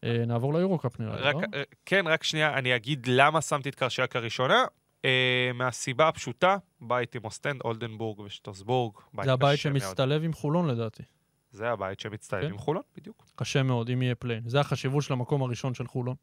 [0.03, 1.41] אה, נעבור ליורו-קאפ נראה לי, לא?
[1.53, 4.65] אה, כן, רק שנייה, אני אגיד למה שמתי את קרשיאקה ראשונה.
[5.05, 8.93] אה, מהסיבה הפשוטה, בית עם אוסטנד, אולדנבורג ושטרסבורג.
[9.13, 9.59] בית זה הבית.
[9.59, 11.03] שמצטלב עם חולון לדעתי.
[11.51, 12.49] זה הבית שמצטלב כן.
[12.49, 13.25] עם חולון, בדיוק.
[13.35, 14.49] קשה מאוד, אם יהיה play-in.
[14.49, 16.15] זה החשיבות של המקום הראשון של חולון.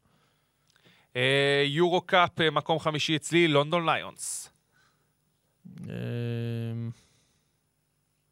[1.65, 4.53] יורו קאפ, אה, מקום חמישי אצלי, לונדון ליונס.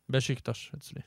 [0.10, 1.02] בשיקטש אצלי.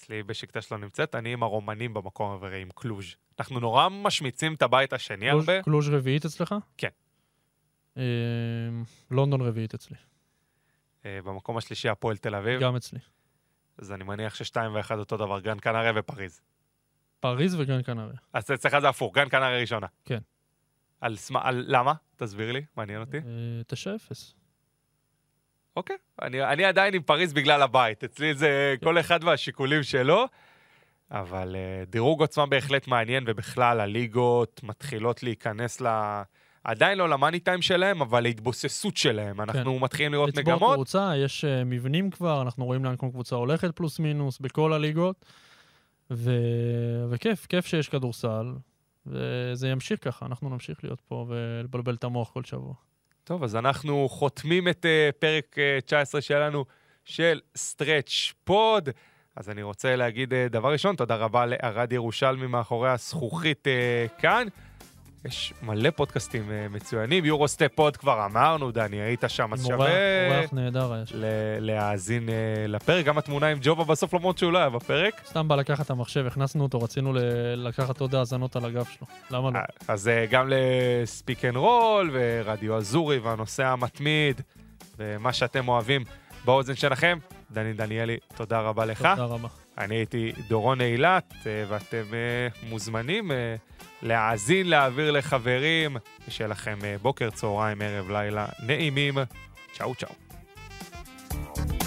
[0.00, 3.14] אצלי בשקטש לא נמצאת, אני עם הרומנים במקום הרביעי, עם קלוז'.
[3.38, 5.62] אנחנו נורא משמיצים את הבית השני קלוז'- הרבה.
[5.62, 6.54] קלוז' רביעית אצלך?
[6.76, 6.88] כן.
[7.96, 8.02] אה,
[9.10, 9.96] לונדון רביעית אצלי.
[11.06, 12.60] אה, במקום השלישי, הפועל תל אביב.
[12.60, 12.98] גם אצלי.
[13.78, 16.40] אז אני מניח ששתיים ואחד אותו דבר, גרן קנריה ופריז.
[17.20, 18.16] פריז וגרן קנריה.
[18.32, 19.86] אז אצלך זה הפוך, גרן קנריה ראשונה.
[20.04, 20.18] כן.
[21.00, 21.36] על סמ...
[21.36, 21.64] על...
[21.68, 21.92] למה?
[22.16, 23.16] תסביר לי, מעניין אותי.
[23.16, 23.22] אה,
[23.66, 24.34] 9-0.
[25.76, 25.96] אוקיי.
[26.22, 28.04] אני, אני עדיין עם פריז בגלל הבית.
[28.04, 30.26] אצלי זה כל אחד והשיקולים שלו,
[31.10, 35.86] אבל uh, דירוג עוצמה בהחלט מעניין, ובכלל, הליגות מתחילות להיכנס ל...
[36.64, 39.40] עדיין לא למאני טיים שלהם, אבל להתבוססות שלהם.
[39.40, 40.74] אנחנו מתחילים לראות לצבור מגמות.
[40.74, 45.24] קבוצה, יש אה, מבנים כבר, אנחנו רואים לאן כל קבוצה הולכת פלוס מינוס בכל הליגות.
[46.10, 46.30] ו...
[47.10, 48.54] וכיף, כיף שיש כדורסל,
[49.06, 52.74] וזה ימשיך ככה, אנחנו נמשיך להיות פה ולבלבל את המוח כל שבוע.
[53.30, 56.64] טוב, אז אנחנו חותמים את uh, פרק uh, 19 שלנו
[57.04, 58.88] של סטרץ' פוד.
[59.36, 64.46] אז אני רוצה להגיד uh, דבר ראשון, תודה רבה לערד ירושלמי מאחורי הזכוכית uh, כאן.
[65.24, 69.88] יש מלא פודקאסטים uh, מצוינים, יורוסטפ פוד כבר אמרנו, דני, היית שם, אז שווה
[70.38, 71.16] אורח- נהדר היה שם.
[71.60, 72.32] להאזין uh,
[72.68, 73.04] לפרק.
[73.04, 75.20] גם התמונה עם ג'ובה בסוף, למרות שהוא לא היה בפרק.
[75.26, 77.12] סתם בא לקחת את המחשב, הכנסנו אותו, רצינו
[77.56, 79.06] לקחת עוד האזנות על הגב שלו.
[79.30, 79.58] למה לא?
[79.58, 84.40] אה, אז אה, גם לספיק אנד רול ורדיו אזורי והנושא המתמיד
[84.98, 86.04] ומה שאתם אוהבים
[86.44, 87.18] באוזן שלכם.
[87.50, 89.08] דני דניאלי, תודה רבה לך.
[89.16, 89.48] תודה רבה.
[89.80, 93.56] אני הייתי דורון אילת, אה, ואתם אה, מוזמנים אה,
[94.02, 95.96] להאזין, להעביר לחברים.
[96.28, 99.14] שיהיה לכם בוקר, צהריים, ערב, לילה, נעימים.
[99.72, 100.08] צ'או צ'או.
[101.30, 101.79] thank you